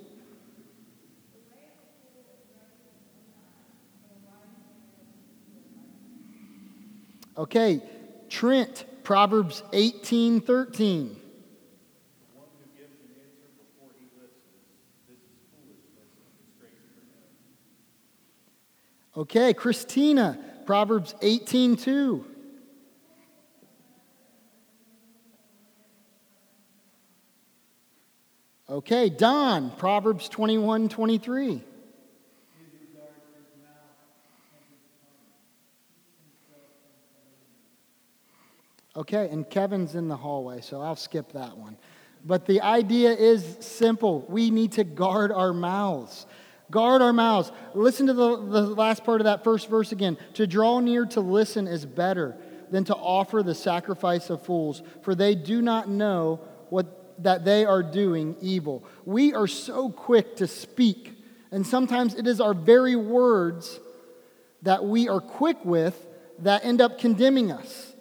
Okay, 7.37 7.83
Trent, 8.29 8.85
Proverbs 9.03 9.63
18, 9.73 10.41
13. 10.41 11.17
Okay, 19.17 19.55
Christina, 19.55 20.39
Proverbs 20.67 21.15
18, 21.23 21.77
2. 21.77 22.25
Okay, 28.69 29.09
Don, 29.11 29.71
Proverbs 29.71 30.29
21 30.29 30.89
23. 30.89 31.63
Okay, 38.97 39.29
and 39.29 39.49
Kevin's 39.51 39.97
in 39.97 40.09
the 40.09 40.17
hallway, 40.17 40.61
so 40.61 40.81
I'll 40.81 40.97
skip 40.97 41.33
that 41.33 41.57
one. 41.57 41.77
But 42.25 42.47
the 42.47 42.63
idea 42.63 43.13
is 43.13 43.57
simple. 43.61 44.25
We 44.29 44.51
need 44.51 44.73
to 44.73 44.85
guard 44.85 45.31
our 45.31 45.53
mouths. 45.53 46.27
Guard 46.71 47.03
our 47.03 47.13
mouths. 47.13 47.53
Listen 47.75 48.07
to 48.07 48.15
the, 48.15 48.37
the 48.37 48.63
last 48.63 49.05
part 49.05 49.21
of 49.21 49.27
that 49.27 49.45
first 49.45 49.69
verse 49.69 49.93
again. 49.93 50.17
To 50.35 50.47
draw 50.47 50.81
near 50.81 51.07
to 51.07 51.21
listen 51.21 51.67
is 51.67 51.85
better 51.85 52.37
than 52.71 52.85
to 52.85 52.95
offer 52.95 53.43
the 53.43 53.55
sacrifice 53.55 54.31
of 54.31 54.43
fools, 54.43 54.83
for 55.03 55.15
they 55.15 55.35
do 55.35 55.63
not 55.63 55.89
know 55.89 56.41
what 56.71 57.23
that 57.23 57.45
they 57.45 57.65
are 57.65 57.83
doing 57.83 58.37
evil. 58.41 58.85
We 59.05 59.35
are 59.35 59.47
so 59.47 59.91
quick 59.91 60.37
to 60.37 60.47
speak, 60.47 61.17
and 61.53 61.67
sometimes 61.67 62.15
it 62.15 62.27
is 62.27 62.41
our 62.41 62.55
very 62.55 62.97
words 62.97 63.79
that 64.63 64.85
we 64.85 65.09
are 65.09 65.21
quick 65.21 65.65
with 65.65 66.07
that 66.41 66.65
end 66.65 66.81
up 66.81 66.99
condemning 66.99 67.53
us. 67.53 67.95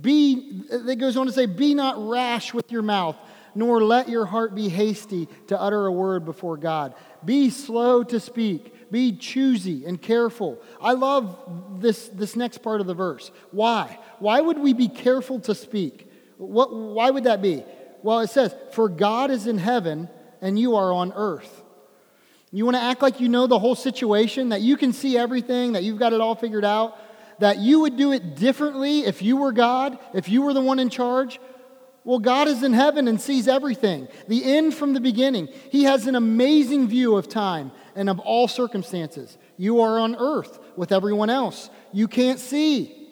Be, 0.00 0.62
it 0.70 0.98
goes 1.00 1.16
on 1.16 1.26
to 1.26 1.32
say, 1.32 1.46
be 1.46 1.74
not 1.74 1.96
rash 2.08 2.54
with 2.54 2.70
your 2.70 2.82
mouth, 2.82 3.16
nor 3.54 3.82
let 3.82 4.08
your 4.08 4.26
heart 4.26 4.54
be 4.54 4.68
hasty 4.68 5.28
to 5.48 5.60
utter 5.60 5.86
a 5.86 5.92
word 5.92 6.24
before 6.24 6.56
God. 6.56 6.94
Be 7.24 7.50
slow 7.50 8.02
to 8.04 8.20
speak, 8.20 8.90
be 8.90 9.16
choosy 9.16 9.84
and 9.86 10.00
careful. 10.00 10.60
I 10.80 10.92
love 10.92 11.80
this, 11.80 12.08
this 12.08 12.36
next 12.36 12.58
part 12.58 12.80
of 12.80 12.86
the 12.86 12.94
verse. 12.94 13.30
Why? 13.50 13.98
Why 14.18 14.40
would 14.40 14.58
we 14.58 14.72
be 14.72 14.88
careful 14.88 15.40
to 15.40 15.54
speak? 15.54 16.10
What, 16.36 16.74
why 16.74 17.10
would 17.10 17.24
that 17.24 17.42
be? 17.42 17.64
Well, 18.02 18.20
it 18.20 18.30
says, 18.30 18.54
For 18.72 18.88
God 18.88 19.30
is 19.30 19.46
in 19.46 19.58
heaven 19.58 20.08
and 20.40 20.58
you 20.58 20.76
are 20.76 20.92
on 20.92 21.12
earth. 21.14 21.62
You 22.52 22.64
want 22.64 22.76
to 22.76 22.82
act 22.82 23.02
like 23.02 23.20
you 23.20 23.28
know 23.28 23.46
the 23.46 23.58
whole 23.58 23.76
situation, 23.76 24.48
that 24.48 24.60
you 24.60 24.76
can 24.76 24.92
see 24.92 25.16
everything, 25.16 25.72
that 25.72 25.84
you've 25.84 25.98
got 25.98 26.12
it 26.12 26.20
all 26.20 26.34
figured 26.34 26.64
out, 26.64 26.98
that 27.38 27.58
you 27.58 27.80
would 27.80 27.96
do 27.96 28.12
it 28.12 28.36
differently 28.36 29.00
if 29.00 29.22
you 29.22 29.36
were 29.36 29.52
God, 29.52 29.98
if 30.14 30.28
you 30.28 30.42
were 30.42 30.52
the 30.52 30.60
one 30.60 30.78
in 30.78 30.90
charge? 30.90 31.38
Well, 32.10 32.18
God 32.18 32.48
is 32.48 32.64
in 32.64 32.72
heaven 32.72 33.06
and 33.06 33.20
sees 33.20 33.46
everything, 33.46 34.08
the 34.26 34.42
end 34.42 34.74
from 34.74 34.94
the 34.94 35.00
beginning. 35.00 35.48
He 35.70 35.84
has 35.84 36.08
an 36.08 36.16
amazing 36.16 36.88
view 36.88 37.14
of 37.14 37.28
time 37.28 37.70
and 37.94 38.10
of 38.10 38.18
all 38.18 38.48
circumstances. 38.48 39.38
You 39.56 39.82
are 39.82 40.00
on 40.00 40.16
earth 40.16 40.58
with 40.74 40.90
everyone 40.90 41.30
else. 41.30 41.70
You 41.92 42.08
can't 42.08 42.40
see. 42.40 43.08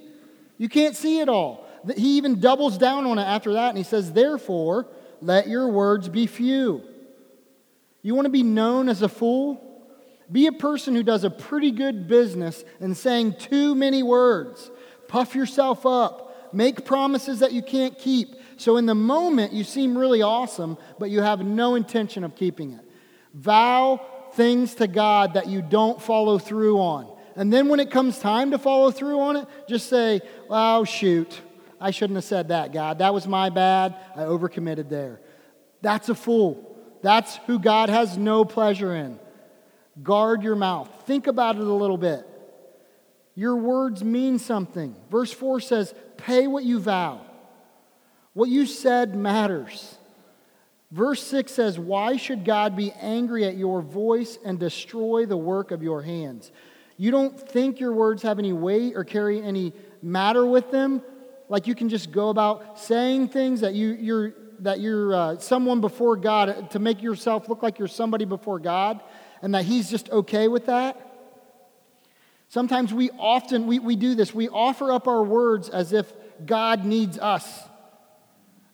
You 0.57 0.69
can't 0.69 0.97
see 0.97 1.21
it 1.21 1.29
all. 1.29 1.65
He 1.97 2.17
even 2.17 2.41
doubles 2.41 2.77
down 2.77 3.07
on 3.07 3.21
it 3.21 3.23
after 3.23 3.53
that 3.53 3.69
and 3.69 3.79
he 3.79 3.85
says, 3.85 4.11
Therefore, 4.11 4.89
let 5.21 5.47
your 5.47 5.69
words 5.69 6.09
be 6.09 6.27
few. 6.27 6.83
You 8.03 8.17
want 8.17 8.25
to 8.25 8.31
be 8.31 8.43
known 8.43 8.89
as 8.89 9.03
a 9.03 9.09
fool? 9.09 9.65
Be 10.33 10.49
a 10.49 10.53
person 10.53 10.97
who 10.97 11.05
does 11.05 11.23
a 11.23 11.31
pretty 11.31 11.71
good 11.71 12.09
business 12.09 12.65
in 12.81 12.97
saying 12.97 13.35
too 13.35 13.77
many 13.77 14.03
words. 14.03 14.73
Puff 15.07 15.37
yourself 15.37 15.87
up. 15.87 16.53
Make 16.53 16.85
promises 16.85 17.41
that 17.41 17.53
you 17.53 17.63
can't 17.63 17.97
keep. 17.97 18.35
So 18.59 18.77
in 18.77 18.87
the 18.87 18.95
moment, 18.95 19.53
you 19.53 19.65
seem 19.65 19.97
really 19.97 20.21
awesome, 20.21 20.77
but 20.99 21.11
you 21.11 21.23
have 21.23 21.41
no 21.41 21.77
intention 21.77 22.25
of 22.25 22.35
keeping 22.35 22.73
it. 22.73 22.85
Vow 23.33 24.05
things 24.33 24.75
to 24.77 24.89
God 24.89 25.35
that 25.35 25.47
you 25.47 25.63
don't 25.63 26.03
follow 26.03 26.39
through 26.39 26.79
on. 26.79 27.09
And 27.37 27.53
then 27.53 27.69
when 27.69 27.79
it 27.79 27.91
comes 27.93 28.19
time 28.19 28.51
to 28.51 28.59
follow 28.59 28.91
through 28.91 29.21
on 29.21 29.37
it, 29.37 29.47
just 29.69 29.89
say, 29.89 30.21
oh, 30.51 30.83
shoot, 30.83 31.41
I 31.81 31.93
shouldn't 31.93 32.17
have 32.17 32.25
said 32.25 32.49
that, 32.49 32.73
God. 32.73 32.99
That 32.99 33.15
was 33.15 33.29
my 33.29 33.49
bad. 33.49 33.95
I 34.17 34.23
overcommitted 34.23 34.89
there. 34.89 35.21
That's 35.81 36.09
a 36.09 36.15
fool. 36.17 36.77
That's 37.01 37.37
who 37.47 37.61
God 37.61 37.91
has 37.91 38.19
no 38.19 38.45
pleasure 38.45 38.93
in. 38.93 39.21
Guard 40.03 40.43
your 40.43 40.57
mouth. 40.57 40.91
Think 41.07 41.29
about 41.29 41.55
it 41.55 41.63
a 41.63 41.73
little 41.73 41.97
bit. 41.97 42.27
Your 43.37 43.55
words 43.55 44.03
mean 44.03 44.41
something. 44.41 44.97
Verse 45.13 45.33
4 45.33 45.61
says, 45.61 45.95
Pay 46.17 46.49
what 46.49 46.65
you 46.65 46.81
vow. 46.81 47.21
What 48.35 48.49
you 48.49 48.67
said 48.67 49.17
matters. 49.17 49.97
Verse 50.91 51.23
6 51.25 51.53
says, 51.53 51.79
Why 51.79 52.17
should 52.17 52.45
God 52.45 52.77
be 52.77 52.93
angry 52.93 53.45
at 53.45 53.57
your 53.57 53.83
voice 53.83 54.39
and 54.45 54.59
destroy 54.59 55.27
the 55.27 55.37
work 55.37 55.71
of 55.71 55.83
your 55.83 56.03
hands? 56.03 56.51
You 56.97 57.11
don't 57.11 57.39
think 57.39 57.79
your 57.79 57.93
words 57.93 58.23
have 58.23 58.39
any 58.39 58.53
weight 58.53 58.97
or 58.97 59.05
carry 59.05 59.43
any 59.43 59.73
matter 60.03 60.45
with 60.47 60.71
them? 60.71 61.03
Like 61.49 61.67
you 61.67 61.75
can 61.75 61.89
just 61.89 62.11
go 62.11 62.29
about 62.29 62.79
saying 62.79 63.29
things 63.29 63.61
that 63.61 63.75
you, 63.75 63.91
you're, 63.91 64.35
that 64.61 64.81
you're 64.81 65.15
uh, 65.15 65.39
someone 65.39 65.81
before 65.81 66.17
God 66.17 66.71
to 66.73 66.79
make 66.79 67.03
yourself 67.03 67.49
look 67.49 67.63
like 67.63 67.79
you're 67.79 67.89
somebody 67.89 68.25
before 68.25 68.59
God 68.59 69.01
and 69.43 69.55
that 69.55 69.65
He's 69.65 69.91
just 69.91 70.11
okay 70.11 70.49
with 70.49 70.67
that? 70.67 71.05
Sometimes 72.49 72.95
we 72.95 73.11
often 73.19 73.67
we, 73.67 73.79
we 73.79 73.95
do 73.95 74.15
this. 74.15 74.35
We 74.35 74.49
offer 74.49 74.91
up 74.91 75.07
our 75.07 75.23
words 75.23 75.69
as 75.69 75.93
if 75.93 76.11
God 76.45 76.85
needs 76.85 77.19
us. 77.19 77.47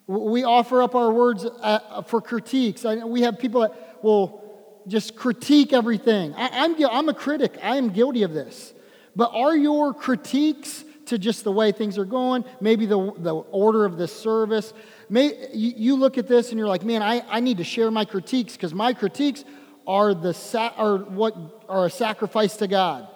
We 0.06 0.44
offer 0.44 0.82
up 0.82 0.94
our 0.94 1.10
words 1.12 1.44
uh, 1.44 2.02
for 2.02 2.20
critiques. 2.20 2.84
We 2.84 3.22
have 3.22 3.38
people 3.38 3.62
that 3.62 4.02
will 4.02 4.42
just 4.86 5.16
critique 5.16 5.72
everything. 5.72 6.34
I, 6.34 6.64
am 6.64 6.76
I'm, 6.90 7.08
a 7.08 7.14
critic. 7.14 7.58
I 7.62 7.76
am 7.76 7.90
guilty 7.90 8.22
of 8.22 8.34
this. 8.34 8.74
But 9.16 9.30
are 9.32 9.56
your 9.56 9.94
critiques 9.94 10.84
to 11.06 11.18
just 11.18 11.44
the 11.44 11.52
way 11.52 11.72
things 11.72 11.96
are 11.96 12.04
going, 12.04 12.44
maybe 12.60 12.86
the, 12.86 13.12
the 13.18 13.34
order 13.34 13.84
of 13.84 13.96
the 13.96 14.08
service? 14.08 14.74
May, 15.08 15.48
you, 15.54 15.96
look 15.96 16.18
at 16.18 16.28
this 16.28 16.50
and 16.50 16.58
you're 16.58 16.68
like, 16.68 16.84
man, 16.84 17.02
I, 17.02 17.22
I 17.28 17.40
need 17.40 17.58
to 17.58 17.64
share 17.64 17.90
my 17.90 18.04
critiques 18.04 18.54
because 18.54 18.74
my 18.74 18.92
critiques 18.92 19.44
are, 19.86 20.14
the 20.14 20.34
are 20.76 20.98
what 20.98 21.36
are 21.68 21.86
a 21.86 21.90
sacrifice 21.90 22.56
to 22.56 22.66
God. 22.66 23.08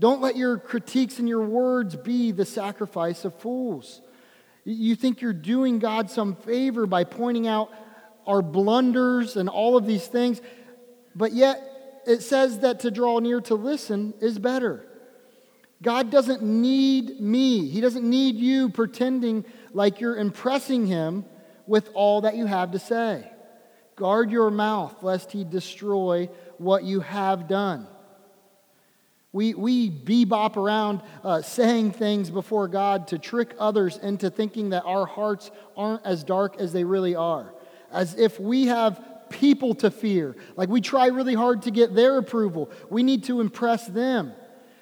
Don't 0.00 0.20
let 0.20 0.36
your 0.36 0.58
critiques 0.58 1.18
and 1.18 1.28
your 1.28 1.42
words 1.42 1.94
be 1.94 2.32
the 2.32 2.44
sacrifice 2.44 3.24
of 3.24 3.34
fools. 3.36 4.00
You 4.64 4.94
think 4.94 5.20
you're 5.20 5.32
doing 5.32 5.78
God 5.78 6.10
some 6.10 6.36
favor 6.36 6.86
by 6.86 7.04
pointing 7.04 7.46
out 7.46 7.70
our 8.26 8.42
blunders 8.42 9.36
and 9.36 9.48
all 9.48 9.76
of 9.76 9.86
these 9.86 10.06
things, 10.06 10.40
but 11.14 11.32
yet 11.32 11.60
it 12.06 12.22
says 12.22 12.60
that 12.60 12.80
to 12.80 12.90
draw 12.90 13.18
near 13.18 13.40
to 13.42 13.54
listen 13.54 14.14
is 14.20 14.38
better. 14.38 14.86
God 15.82 16.10
doesn't 16.10 16.42
need 16.42 17.20
me, 17.20 17.68
He 17.68 17.80
doesn't 17.80 18.08
need 18.08 18.36
you 18.36 18.68
pretending 18.68 19.44
like 19.72 20.00
you're 20.00 20.16
impressing 20.16 20.86
Him 20.86 21.24
with 21.66 21.90
all 21.94 22.20
that 22.20 22.36
you 22.36 22.46
have 22.46 22.70
to 22.72 22.78
say. 22.78 23.28
Guard 23.96 24.30
your 24.30 24.50
mouth 24.50 25.02
lest 25.02 25.32
He 25.32 25.42
destroy 25.42 26.28
what 26.58 26.84
you 26.84 27.00
have 27.00 27.48
done. 27.48 27.88
We, 29.32 29.54
we 29.54 29.90
bebop 29.90 30.56
around 30.56 31.02
uh, 31.24 31.40
saying 31.40 31.92
things 31.92 32.30
before 32.30 32.68
God 32.68 33.08
to 33.08 33.18
trick 33.18 33.54
others 33.58 33.96
into 33.96 34.28
thinking 34.28 34.70
that 34.70 34.84
our 34.84 35.06
hearts 35.06 35.50
aren't 35.74 36.04
as 36.04 36.22
dark 36.22 36.56
as 36.58 36.72
they 36.72 36.84
really 36.84 37.14
are. 37.14 37.54
As 37.90 38.14
if 38.14 38.38
we 38.38 38.66
have 38.66 39.02
people 39.30 39.74
to 39.76 39.90
fear. 39.90 40.36
Like 40.56 40.68
we 40.68 40.82
try 40.82 41.06
really 41.06 41.34
hard 41.34 41.62
to 41.62 41.70
get 41.70 41.94
their 41.94 42.18
approval. 42.18 42.70
We 42.90 43.02
need 43.02 43.24
to 43.24 43.40
impress 43.40 43.86
them. 43.86 44.32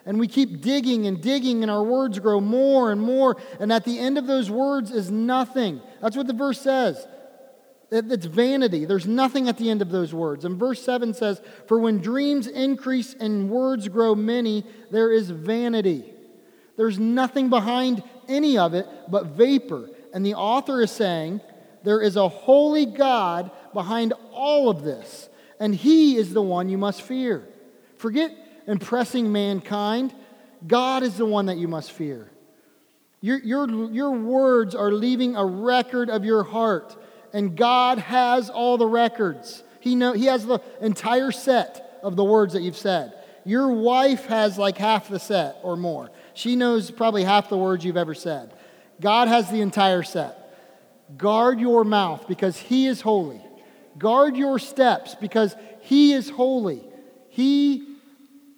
And 0.05 0.19
we 0.19 0.27
keep 0.27 0.63
digging 0.63 1.07
and 1.07 1.21
digging, 1.21 1.63
and 1.63 1.71
our 1.71 1.85
words 1.85 2.19
grow 2.19 2.41
more 2.41 2.91
and 2.91 3.01
more. 3.01 3.37
And 3.61 3.73
at 3.73 3.85
the 3.85 3.99
end 3.99 4.19
of 4.19 4.27
those 4.27 4.51
words 4.51 4.91
is 4.91 5.11
nothing. 5.11 5.81
That's 6.01 6.17
what 6.17 6.27
the 6.27 6.33
verse 6.33 6.61
says. 6.61 7.07
It's 7.91 8.27
vanity. 8.27 8.85
There's 8.85 9.07
nothing 9.07 9.49
at 9.49 9.59
the 9.59 9.69
end 9.69 9.83
of 9.83 9.91
those 9.91 10.15
words. 10.15 10.45
And 10.45 10.57
verse 10.57 10.83
7 10.83 11.13
says, 11.13 11.43
For 11.67 11.79
when 11.79 11.99
dreams 11.99 12.47
increase 12.47 13.15
and 13.15 13.51
words 13.51 13.89
grow 13.89 14.15
many, 14.15 14.65
there 14.93 15.13
is 15.13 15.31
vanity. 15.31 16.05
There's 16.77 17.01
nothing 17.01 17.51
behind 17.51 18.03
any 18.29 18.59
of 18.59 18.75
it 18.75 18.87
but 19.09 19.27
vapor. 19.27 19.91
And 20.15 20.25
the 20.25 20.35
author 20.35 20.81
is 20.81 20.93
saying, 20.93 21.41
There 21.83 22.01
is 22.01 22.15
a 22.15 22.29
holy 22.29 22.87
God 22.87 23.51
behind 23.73 24.13
all 24.31 24.71
of 24.71 24.83
this, 24.83 25.29
and 25.59 25.75
He 25.75 26.17
is 26.17 26.33
the 26.33 26.43
one 26.43 26.69
you 26.69 26.79
must 26.79 27.03
fear. 27.03 27.47
Forget 27.97 28.33
impressing 28.69 29.33
mankind. 29.33 30.15
God 30.65 31.03
is 31.03 31.17
the 31.17 31.27
one 31.27 31.47
that 31.47 31.59
you 31.59 31.67
must 31.67 31.91
fear. 31.91 32.31
Your, 33.21 33.39
your, 33.39 33.91
your 33.91 34.13
words 34.13 34.75
are 34.75 34.93
leaving 34.93 35.35
a 35.37 35.45
record 35.45 36.09
of 36.09 36.25
your 36.25 36.45
heart 36.45 36.97
and 37.33 37.57
God 37.57 37.99
has 37.99 38.51
all 38.51 38.77
the 38.79 38.87
records. 38.87 39.63
He, 39.81 39.95
know, 39.95 40.13
he 40.13 40.27
has 40.27 40.47
the 40.47 40.61
entire 40.81 41.31
set 41.31 42.01
of 42.03 42.17
the 42.17 42.25
words 42.25 42.55
that 42.55 42.63
you've 42.63 42.77
said. 42.77 43.15
Your 43.45 43.73
wife 43.73 44.27
has 44.27 44.59
like 44.59 44.77
half 44.77 45.09
the 45.09 45.19
set 45.19 45.57
or 45.63 45.77
more. 45.77 46.11
She 46.35 46.57
knows 46.57 46.91
probably 46.91 47.25
half 47.25 47.49
the 47.49 47.57
words 47.57 47.85
you've 47.85 47.97
ever 47.97 48.15
said. 48.15 48.53
God 49.01 49.29
has 49.29 49.51
the 49.51 49.61
entire 49.61 50.03
set. 50.03 50.37
Guard 51.17 51.59
your 51.61 51.85
mouth 51.85 52.27
because 52.29 52.57
He 52.57 52.87
is 52.87 53.01
holy. 53.01 53.41
Guard 53.99 54.37
your 54.37 54.59
steps 54.59 55.15
because 55.15 55.57
He 55.81 56.13
is 56.13 56.31
holy. 56.31 56.83
He, 57.31 57.97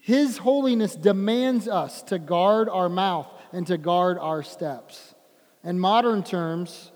His 0.01 0.39
holiness 0.39 0.95
demands 0.95 1.69
us 1.69 2.03
to 2.05 2.19
guard 2.19 2.69
our 2.69 2.89
mouth 2.89 3.29
and 3.53 3.67
to 3.69 3.79
guard 3.79 4.19
our 4.19 4.43
steps. 4.43 5.15
In 5.65 5.79
modern 5.79 6.23
terms, 6.25 6.92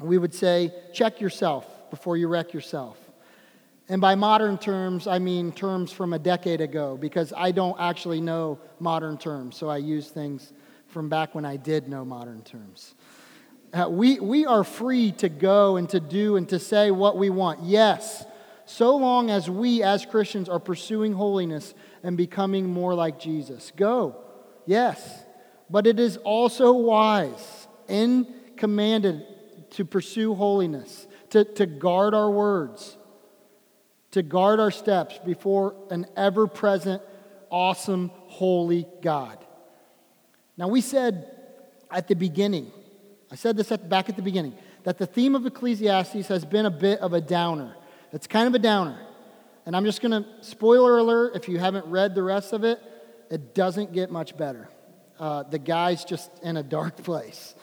we 0.00 0.18
would 0.18 0.34
say, 0.34 0.72
check 0.92 1.20
yourself 1.20 1.66
before 1.90 2.16
you 2.16 2.28
wreck 2.28 2.52
yourself. 2.52 2.98
And 3.88 4.00
by 4.00 4.14
modern 4.14 4.58
terms, 4.58 5.06
I 5.06 5.18
mean 5.18 5.52
terms 5.52 5.92
from 5.92 6.12
a 6.12 6.18
decade 6.18 6.60
ago, 6.60 6.96
because 6.96 7.32
I 7.36 7.50
don't 7.50 7.78
actually 7.78 8.20
know 8.20 8.58
modern 8.78 9.18
terms, 9.18 9.56
so 9.56 9.68
I 9.68 9.78
use 9.78 10.08
things 10.08 10.52
from 10.88 11.08
back 11.08 11.34
when 11.34 11.44
I 11.44 11.56
did 11.56 11.88
know 11.88 12.04
modern 12.04 12.42
terms. 12.42 12.94
Uh, 13.72 13.88
we, 13.88 14.20
we 14.20 14.46
are 14.46 14.64
free 14.64 15.12
to 15.12 15.28
go 15.28 15.76
and 15.76 15.88
to 15.90 16.00
do 16.00 16.36
and 16.36 16.48
to 16.50 16.58
say 16.58 16.90
what 16.90 17.16
we 17.16 17.30
want, 17.30 17.62
yes, 17.62 18.24
so 18.66 18.96
long 18.96 19.30
as 19.30 19.50
we 19.50 19.82
as 19.82 20.06
Christians 20.06 20.48
are 20.48 20.60
pursuing 20.60 21.12
holiness 21.12 21.74
and 22.02 22.16
becoming 22.16 22.68
more 22.68 22.94
like 22.94 23.18
Jesus. 23.18 23.72
Go, 23.76 24.16
yes, 24.66 25.24
but 25.68 25.86
it 25.86 25.98
is 25.98 26.16
also 26.18 26.72
wise 26.72 27.66
and 27.88 28.26
commanded 28.56 29.26
to 29.72 29.84
pursue 29.84 30.34
holiness, 30.34 31.06
to, 31.30 31.44
to 31.44 31.66
guard 31.66 32.14
our 32.14 32.30
words, 32.30 32.96
to 34.12 34.22
guard 34.22 34.60
our 34.60 34.70
steps 34.70 35.18
before 35.24 35.74
an 35.90 36.06
ever 36.16 36.46
present, 36.46 37.02
awesome, 37.50 38.10
holy 38.26 38.86
God. 39.00 39.38
Now, 40.56 40.68
we 40.68 40.80
said 40.80 41.30
at 41.90 42.08
the 42.08 42.14
beginning, 42.14 42.70
I 43.30 43.34
said 43.34 43.56
this 43.56 43.72
at, 43.72 43.88
back 43.88 44.08
at 44.08 44.16
the 44.16 44.22
beginning, 44.22 44.54
that 44.84 44.98
the 44.98 45.06
theme 45.06 45.34
of 45.34 45.46
Ecclesiastes 45.46 46.28
has 46.28 46.44
been 46.44 46.66
a 46.66 46.70
bit 46.70 47.00
of 47.00 47.14
a 47.14 47.20
downer. 47.20 47.74
It's 48.12 48.26
kind 48.26 48.46
of 48.46 48.54
a 48.54 48.58
downer. 48.58 48.98
And 49.64 49.76
I'm 49.76 49.84
just 49.84 50.02
going 50.02 50.22
to, 50.22 50.28
spoiler 50.42 50.98
alert, 50.98 51.36
if 51.36 51.48
you 51.48 51.58
haven't 51.58 51.86
read 51.86 52.14
the 52.14 52.22
rest 52.22 52.52
of 52.52 52.64
it, 52.64 52.78
it 53.30 53.54
doesn't 53.54 53.92
get 53.92 54.10
much 54.10 54.36
better. 54.36 54.68
Uh, 55.18 55.44
the 55.44 55.58
guy's 55.58 56.04
just 56.04 56.30
in 56.42 56.56
a 56.56 56.62
dark 56.62 56.96
place. 57.04 57.54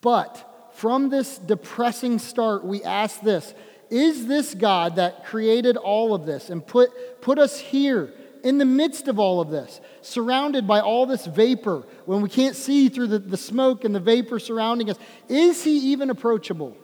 But 0.00 0.44
from 0.78 1.08
this 1.08 1.38
depressing 1.38 2.20
start, 2.20 2.64
we 2.64 2.84
ask 2.84 3.20
this 3.20 3.52
Is 3.90 4.28
this 4.28 4.54
God 4.54 4.94
that 4.96 5.24
created 5.24 5.76
all 5.76 6.14
of 6.14 6.24
this 6.24 6.50
and 6.50 6.64
put, 6.64 7.20
put 7.20 7.36
us 7.36 7.58
here 7.58 8.12
in 8.44 8.58
the 8.58 8.64
midst 8.64 9.08
of 9.08 9.18
all 9.18 9.40
of 9.40 9.50
this, 9.50 9.80
surrounded 10.02 10.68
by 10.68 10.78
all 10.78 11.04
this 11.04 11.26
vapor, 11.26 11.82
when 12.06 12.20
we 12.20 12.28
can't 12.28 12.54
see 12.54 12.88
through 12.88 13.08
the, 13.08 13.18
the 13.18 13.36
smoke 13.36 13.84
and 13.84 13.92
the 13.92 13.98
vapor 13.98 14.38
surrounding 14.38 14.88
us, 14.88 14.96
is 15.28 15.64
He 15.64 15.90
even 15.90 16.10
approachable? 16.10 16.76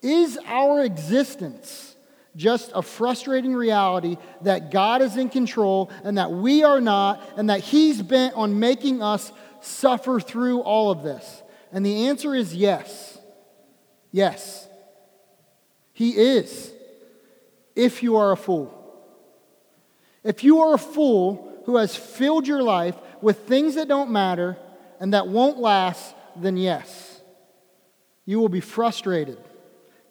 Is 0.00 0.38
our 0.46 0.82
existence 0.82 1.94
just 2.34 2.72
a 2.74 2.80
frustrating 2.80 3.52
reality 3.52 4.16
that 4.40 4.70
God 4.70 5.02
is 5.02 5.18
in 5.18 5.28
control 5.28 5.90
and 6.02 6.16
that 6.16 6.32
we 6.32 6.64
are 6.64 6.80
not, 6.80 7.22
and 7.36 7.50
that 7.50 7.60
He's 7.60 8.00
bent 8.00 8.34
on 8.36 8.58
making 8.58 9.02
us 9.02 9.30
suffer 9.60 10.18
through 10.18 10.60
all 10.60 10.90
of 10.90 11.02
this? 11.02 11.41
And 11.72 11.84
the 11.84 12.08
answer 12.08 12.34
is 12.34 12.54
yes. 12.54 13.18
Yes. 14.10 14.68
He 15.94 16.10
is, 16.10 16.72
if 17.74 18.02
you 18.02 18.16
are 18.16 18.32
a 18.32 18.36
fool. 18.36 18.78
If 20.24 20.44
you 20.44 20.60
are 20.60 20.74
a 20.74 20.78
fool 20.78 21.62
who 21.64 21.76
has 21.76 21.96
filled 21.96 22.46
your 22.46 22.62
life 22.62 22.96
with 23.20 23.40
things 23.40 23.74
that 23.76 23.88
don't 23.88 24.10
matter 24.10 24.56
and 25.00 25.14
that 25.14 25.28
won't 25.28 25.58
last, 25.58 26.14
then 26.36 26.56
yes, 26.56 27.20
you 28.24 28.38
will 28.38 28.48
be 28.48 28.60
frustrated. 28.60 29.38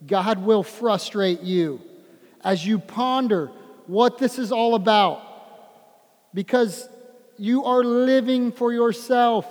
God 0.05 0.43
will 0.43 0.63
frustrate 0.63 1.41
you 1.41 1.81
as 2.43 2.65
you 2.65 2.79
ponder 2.79 3.47
what 3.87 4.17
this 4.17 4.39
is 4.39 4.51
all 4.51 4.75
about 4.75 5.21
because 6.33 6.87
you 7.37 7.65
are 7.65 7.83
living 7.83 8.51
for 8.51 8.71
yourself. 8.71 9.45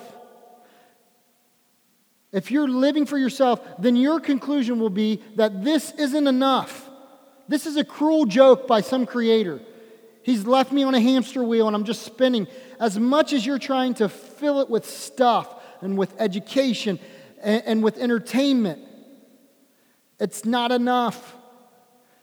If 2.33 2.51
you're 2.51 2.69
living 2.69 3.07
for 3.07 3.19
yourself, 3.19 3.61
then 3.79 3.97
your 3.97 4.21
conclusion 4.21 4.79
will 4.79 4.90
be 4.90 5.23
that 5.37 5.64
this 5.64 5.93
isn't 5.93 6.27
enough. 6.27 6.88
This 7.49 7.66
is 7.66 7.77
a 7.77 7.85
cruel 7.85 8.27
joke 8.27 8.69
by 8.69 8.81
some 8.81 9.07
creator. 9.07 9.61
He's 10.23 10.47
left 10.47 10.71
me 10.71 10.83
on 10.85 10.95
a 10.95 11.01
hamster 11.01 11.43
wheel 11.43 11.66
and 11.66 11.75
I'm 11.75 11.85
just 11.85 12.03
spinning. 12.03 12.47
As 12.79 12.99
much 12.99 13.33
as 13.33 13.45
you're 13.45 13.59
trying 13.59 13.95
to 13.95 14.09
fill 14.09 14.61
it 14.61 14.71
with 14.71 14.85
stuff 14.85 15.53
and 15.81 15.99
with 15.99 16.14
education 16.21 17.01
and, 17.43 17.62
and 17.66 17.83
with 17.83 17.99
entertainment, 17.99 18.81
it's 20.21 20.45
not 20.45 20.71
enough 20.71 21.37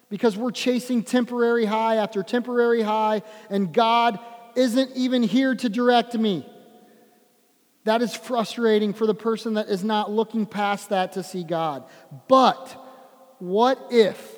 because 0.10 0.38
we're 0.38 0.52
chasing 0.52 1.04
temporary 1.04 1.66
high 1.66 1.96
after 1.96 2.24
temporary 2.24 2.82
high, 2.82 3.24
and 3.50 3.74
God 3.74 4.20
isn't 4.56 4.92
even 4.96 5.24
here 5.24 5.54
to 5.56 5.68
direct 5.68 6.14
me. 6.18 6.46
That 7.88 8.02
is 8.02 8.14
frustrating 8.14 8.92
for 8.92 9.08
the 9.08 9.16
person 9.16 9.54
that 9.54 9.70
is 9.70 9.82
not 9.82 10.12
looking 10.12 10.46
past 10.46 10.90
that 10.90 11.14
to 11.14 11.24
see 11.24 11.46
God. 11.46 11.86
But 12.28 12.66
what 13.40 13.80
if, 13.90 14.36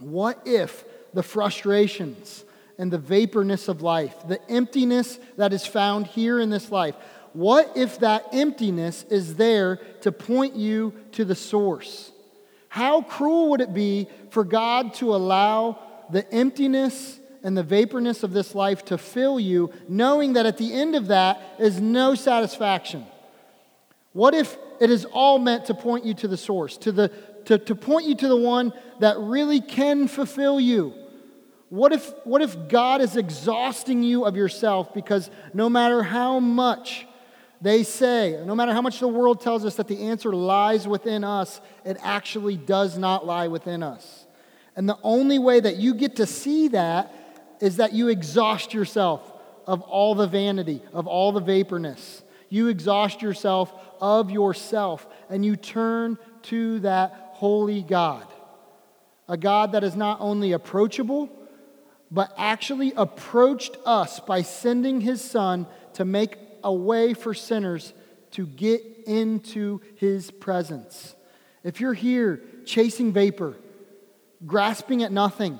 what 0.00 0.42
if 0.44 0.84
the 1.14 1.22
frustrations 1.22 2.44
and 2.78 2.90
the 2.90 2.98
vaporness 2.98 3.68
of 3.68 3.82
life, 3.82 4.16
the 4.26 4.40
emptiness 4.50 5.20
that 5.36 5.52
is 5.52 5.64
found 5.64 6.08
here 6.08 6.40
in 6.40 6.50
this 6.50 6.72
life, 6.72 6.96
what 7.32 7.76
if 7.76 8.00
that 8.00 8.24
emptiness 8.32 9.04
is 9.04 9.36
there 9.36 9.76
to 10.00 10.10
point 10.10 10.56
you 10.56 10.92
to 11.12 11.24
the 11.24 11.36
source? 11.36 12.10
How 12.68 13.02
cruel 13.02 13.50
would 13.50 13.60
it 13.60 13.72
be 13.72 14.08
for 14.30 14.42
God 14.42 14.94
to 14.94 15.14
allow 15.14 15.78
the 16.10 16.28
emptiness 16.34 17.19
and 17.42 17.56
the 17.56 17.64
vaporness 17.64 18.22
of 18.22 18.32
this 18.32 18.54
life 18.54 18.84
to 18.86 18.98
fill 18.98 19.40
you, 19.40 19.72
knowing 19.88 20.34
that 20.34 20.46
at 20.46 20.58
the 20.58 20.72
end 20.72 20.94
of 20.94 21.08
that 21.08 21.40
is 21.58 21.80
no 21.80 22.14
satisfaction? 22.14 23.06
What 24.12 24.34
if 24.34 24.56
it 24.80 24.90
is 24.90 25.04
all 25.04 25.38
meant 25.38 25.66
to 25.66 25.74
point 25.74 26.04
you 26.04 26.14
to 26.14 26.28
the 26.28 26.36
source, 26.36 26.76
to, 26.78 26.92
the, 26.92 27.08
to, 27.46 27.58
to 27.58 27.74
point 27.74 28.06
you 28.06 28.14
to 28.16 28.28
the 28.28 28.36
one 28.36 28.72
that 28.98 29.18
really 29.18 29.60
can 29.60 30.08
fulfill 30.08 30.58
you? 30.58 30.94
What 31.68 31.92
if, 31.92 32.12
what 32.24 32.42
if 32.42 32.68
God 32.68 33.00
is 33.00 33.16
exhausting 33.16 34.02
you 34.02 34.24
of 34.24 34.36
yourself 34.36 34.92
because 34.92 35.30
no 35.54 35.70
matter 35.70 36.02
how 36.02 36.40
much 36.40 37.06
they 37.60 37.84
say, 37.84 38.42
no 38.44 38.54
matter 38.54 38.72
how 38.72 38.82
much 38.82 38.98
the 38.98 39.08
world 39.08 39.40
tells 39.40 39.64
us 39.64 39.76
that 39.76 39.86
the 39.86 40.02
answer 40.04 40.32
lies 40.32 40.88
within 40.88 41.22
us, 41.22 41.60
it 41.84 41.96
actually 42.02 42.56
does 42.56 42.98
not 42.98 43.24
lie 43.24 43.48
within 43.48 43.82
us. 43.82 44.26
And 44.74 44.88
the 44.88 44.98
only 45.02 45.38
way 45.38 45.60
that 45.60 45.76
you 45.76 45.94
get 45.94 46.16
to 46.16 46.26
see 46.26 46.68
that 46.68 47.14
is 47.60 47.76
that 47.76 47.92
you 47.92 48.08
exhaust 48.08 48.74
yourself 48.74 49.32
of 49.66 49.82
all 49.82 50.14
the 50.14 50.26
vanity, 50.26 50.82
of 50.92 51.06
all 51.06 51.32
the 51.32 51.42
vaporness. 51.42 52.22
You 52.48 52.68
exhaust 52.68 53.22
yourself 53.22 53.72
of 54.00 54.30
yourself 54.30 55.06
and 55.28 55.44
you 55.44 55.56
turn 55.56 56.18
to 56.44 56.80
that 56.80 57.30
holy 57.34 57.82
God. 57.82 58.26
A 59.28 59.36
God 59.36 59.72
that 59.72 59.84
is 59.84 59.94
not 59.94 60.20
only 60.20 60.52
approachable, 60.52 61.30
but 62.10 62.32
actually 62.36 62.92
approached 62.96 63.76
us 63.86 64.18
by 64.18 64.42
sending 64.42 65.00
his 65.00 65.22
son 65.22 65.66
to 65.94 66.04
make 66.04 66.36
a 66.64 66.72
way 66.72 67.14
for 67.14 67.32
sinners 67.32 67.92
to 68.32 68.46
get 68.46 68.82
into 69.06 69.80
his 69.96 70.30
presence. 70.30 71.14
If 71.62 71.80
you're 71.80 71.94
here 71.94 72.42
chasing 72.64 73.12
vapor, 73.12 73.56
grasping 74.46 75.02
at 75.02 75.12
nothing, 75.12 75.58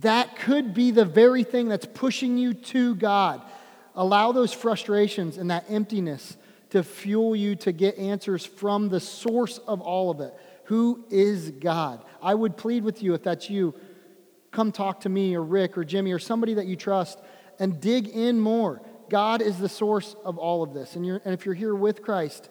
that 0.00 0.36
could 0.36 0.74
be 0.74 0.90
the 0.90 1.04
very 1.04 1.42
thing 1.42 1.68
that's 1.68 1.86
pushing 1.86 2.36
you 2.36 2.54
to 2.54 2.94
God. 2.94 3.42
Allow 3.94 4.32
those 4.32 4.52
frustrations 4.52 5.38
and 5.38 5.50
that 5.50 5.64
emptiness 5.68 6.36
to 6.70 6.82
fuel 6.82 7.34
you 7.34 7.56
to 7.56 7.72
get 7.72 7.96
answers 7.96 8.44
from 8.44 8.88
the 8.88 9.00
source 9.00 9.58
of 9.58 9.80
all 9.80 10.10
of 10.10 10.20
it. 10.20 10.34
Who 10.64 11.04
is 11.10 11.50
God? 11.50 12.04
I 12.20 12.34
would 12.34 12.56
plead 12.56 12.84
with 12.84 13.02
you 13.02 13.14
if 13.14 13.22
that's 13.22 13.48
you, 13.48 13.74
come 14.50 14.72
talk 14.72 15.00
to 15.00 15.08
me 15.08 15.34
or 15.34 15.42
Rick 15.42 15.78
or 15.78 15.84
Jimmy 15.84 16.12
or 16.12 16.18
somebody 16.18 16.54
that 16.54 16.66
you 16.66 16.76
trust 16.76 17.18
and 17.58 17.80
dig 17.80 18.08
in 18.08 18.38
more. 18.40 18.82
God 19.08 19.40
is 19.40 19.58
the 19.58 19.68
source 19.68 20.16
of 20.24 20.36
all 20.36 20.62
of 20.62 20.74
this. 20.74 20.96
And, 20.96 21.06
and 21.06 21.32
if 21.32 21.46
you're 21.46 21.54
here 21.54 21.74
with 21.74 22.02
Christ, 22.02 22.50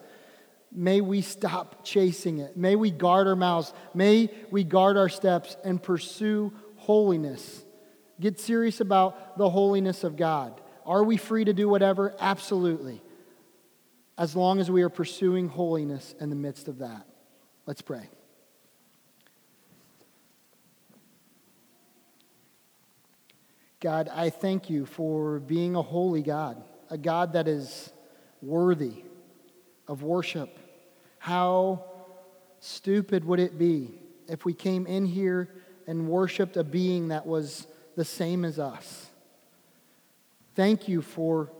may 0.72 1.00
we 1.00 1.20
stop 1.20 1.84
chasing 1.84 2.38
it. 2.38 2.56
May 2.56 2.74
we 2.74 2.90
guard 2.90 3.28
our 3.28 3.36
mouths. 3.36 3.72
May 3.94 4.30
we 4.50 4.64
guard 4.64 4.96
our 4.96 5.08
steps 5.08 5.56
and 5.62 5.80
pursue 5.80 6.52
holiness. 6.86 7.64
Get 8.20 8.38
serious 8.38 8.80
about 8.80 9.36
the 9.36 9.50
holiness 9.50 10.04
of 10.04 10.16
God. 10.16 10.60
Are 10.86 11.02
we 11.02 11.16
free 11.16 11.44
to 11.44 11.52
do 11.52 11.68
whatever? 11.68 12.14
Absolutely. 12.20 13.02
As 14.16 14.36
long 14.36 14.60
as 14.60 14.70
we 14.70 14.82
are 14.82 14.88
pursuing 14.88 15.48
holiness 15.48 16.14
in 16.20 16.30
the 16.30 16.36
midst 16.36 16.68
of 16.68 16.78
that. 16.78 17.06
Let's 17.66 17.82
pray. 17.82 18.08
God, 23.80 24.08
I 24.12 24.30
thank 24.30 24.70
you 24.70 24.86
for 24.86 25.40
being 25.40 25.74
a 25.74 25.82
holy 25.82 26.22
God, 26.22 26.62
a 26.88 26.96
God 26.96 27.32
that 27.32 27.48
is 27.48 27.92
worthy 28.40 29.02
of 29.88 30.04
worship. 30.04 30.56
How 31.18 31.84
stupid 32.60 33.24
would 33.24 33.40
it 33.40 33.58
be 33.58 33.98
if 34.28 34.44
we 34.44 34.54
came 34.54 34.86
in 34.86 35.04
here 35.04 35.50
and 35.86 36.08
worshiped 36.08 36.56
a 36.56 36.64
being 36.64 37.08
that 37.08 37.26
was 37.26 37.66
the 37.96 38.04
same 38.04 38.44
as 38.44 38.58
us? 38.58 39.06
Thank 40.54 40.88
you 40.88 41.02
for 41.02 41.50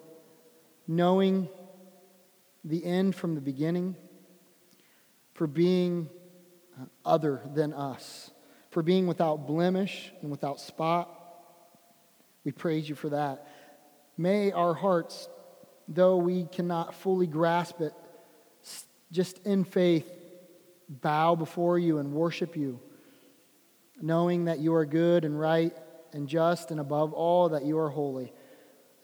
knowing 0.89 1.49
the 2.65 2.85
end 2.85 3.15
from 3.15 3.35
the 3.35 3.41
beginning, 3.41 3.97
for 5.35 5.47
being 5.47 6.09
other 7.05 7.41
than 7.55 7.73
us, 7.73 8.31
for 8.71 8.83
being 8.83 9.07
without 9.07 9.47
blemish 9.47 10.13
and 10.23 10.31
without 10.31 10.61
spot 10.61 11.17
we 12.47 12.53
praise 12.53 12.89
you 12.89 12.95
for 12.95 13.09
that. 13.09 13.45
May 14.17 14.53
our 14.53 14.73
hearts, 14.73 15.29
though 15.89 16.17
we 16.17 16.45
cannot 16.45 16.95
fully 16.95 17.27
grasp 17.27 17.81
it, 17.81 17.93
just 19.11 19.45
in 19.45 19.65
faith, 19.65 20.09
bow 20.89 21.35
before 21.35 21.77
you 21.77 21.99
and 21.99 22.13
worship 22.13 22.57
you, 22.57 22.79
knowing 24.01 24.47
that 24.47 24.59
you 24.59 24.75
are 24.75 24.85
good 24.85 25.25
and 25.25 25.39
right 25.39 25.73
and 26.13 26.29
just, 26.29 26.71
and 26.71 26.81
above 26.81 27.13
all, 27.13 27.51
that 27.51 27.65
you 27.65 27.79
are 27.79 27.91
holy. 27.91 28.33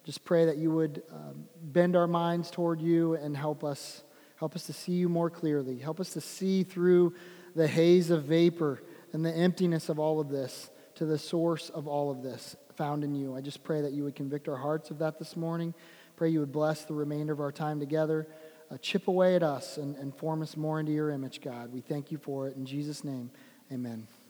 Just 0.04 0.24
pray 0.24 0.46
that 0.46 0.56
you 0.56 0.70
would 0.70 1.02
um, 1.12 1.44
bend 1.62 1.94
our 1.96 2.06
minds 2.06 2.50
toward 2.50 2.80
you 2.80 3.14
and 3.14 3.36
help 3.36 3.62
us. 3.62 4.02
Help 4.36 4.56
us 4.56 4.66
to 4.66 4.72
see 4.72 4.92
you 4.92 5.08
more 5.08 5.30
clearly. 5.30 5.78
Help 5.78 6.00
us 6.00 6.10
to 6.14 6.20
see 6.20 6.64
through 6.64 7.14
the 7.54 7.68
haze 7.68 8.10
of 8.10 8.24
vapor 8.24 8.82
and 9.12 9.24
the 9.24 9.30
emptiness 9.30 9.88
of 9.88 9.98
all 9.98 10.20
of 10.20 10.28
this 10.28 10.70
to 10.96 11.04
the 11.04 11.18
source 11.18 11.70
of 11.70 11.86
all 11.86 12.10
of 12.10 12.22
this 12.22 12.56
found 12.76 13.04
in 13.04 13.14
you. 13.14 13.36
I 13.36 13.40
just 13.40 13.62
pray 13.62 13.82
that 13.82 13.92
you 13.92 14.04
would 14.04 14.16
convict 14.16 14.48
our 14.48 14.56
hearts 14.56 14.90
of 14.90 14.98
that 14.98 15.18
this 15.18 15.36
morning. 15.36 15.74
Pray 16.16 16.30
you 16.30 16.40
would 16.40 16.52
bless 16.52 16.84
the 16.84 16.94
remainder 16.94 17.32
of 17.32 17.40
our 17.40 17.52
time 17.52 17.78
together. 17.78 18.26
Uh, 18.70 18.78
chip 18.78 19.08
away 19.08 19.36
at 19.36 19.42
us 19.42 19.76
and, 19.76 19.96
and 19.96 20.16
form 20.16 20.42
us 20.42 20.56
more 20.56 20.80
into 20.80 20.92
your 20.92 21.10
image, 21.10 21.40
God. 21.40 21.72
We 21.72 21.80
thank 21.80 22.10
you 22.10 22.18
for 22.18 22.48
it. 22.48 22.56
In 22.56 22.64
Jesus' 22.64 23.04
name, 23.04 23.30
amen. 23.70 24.21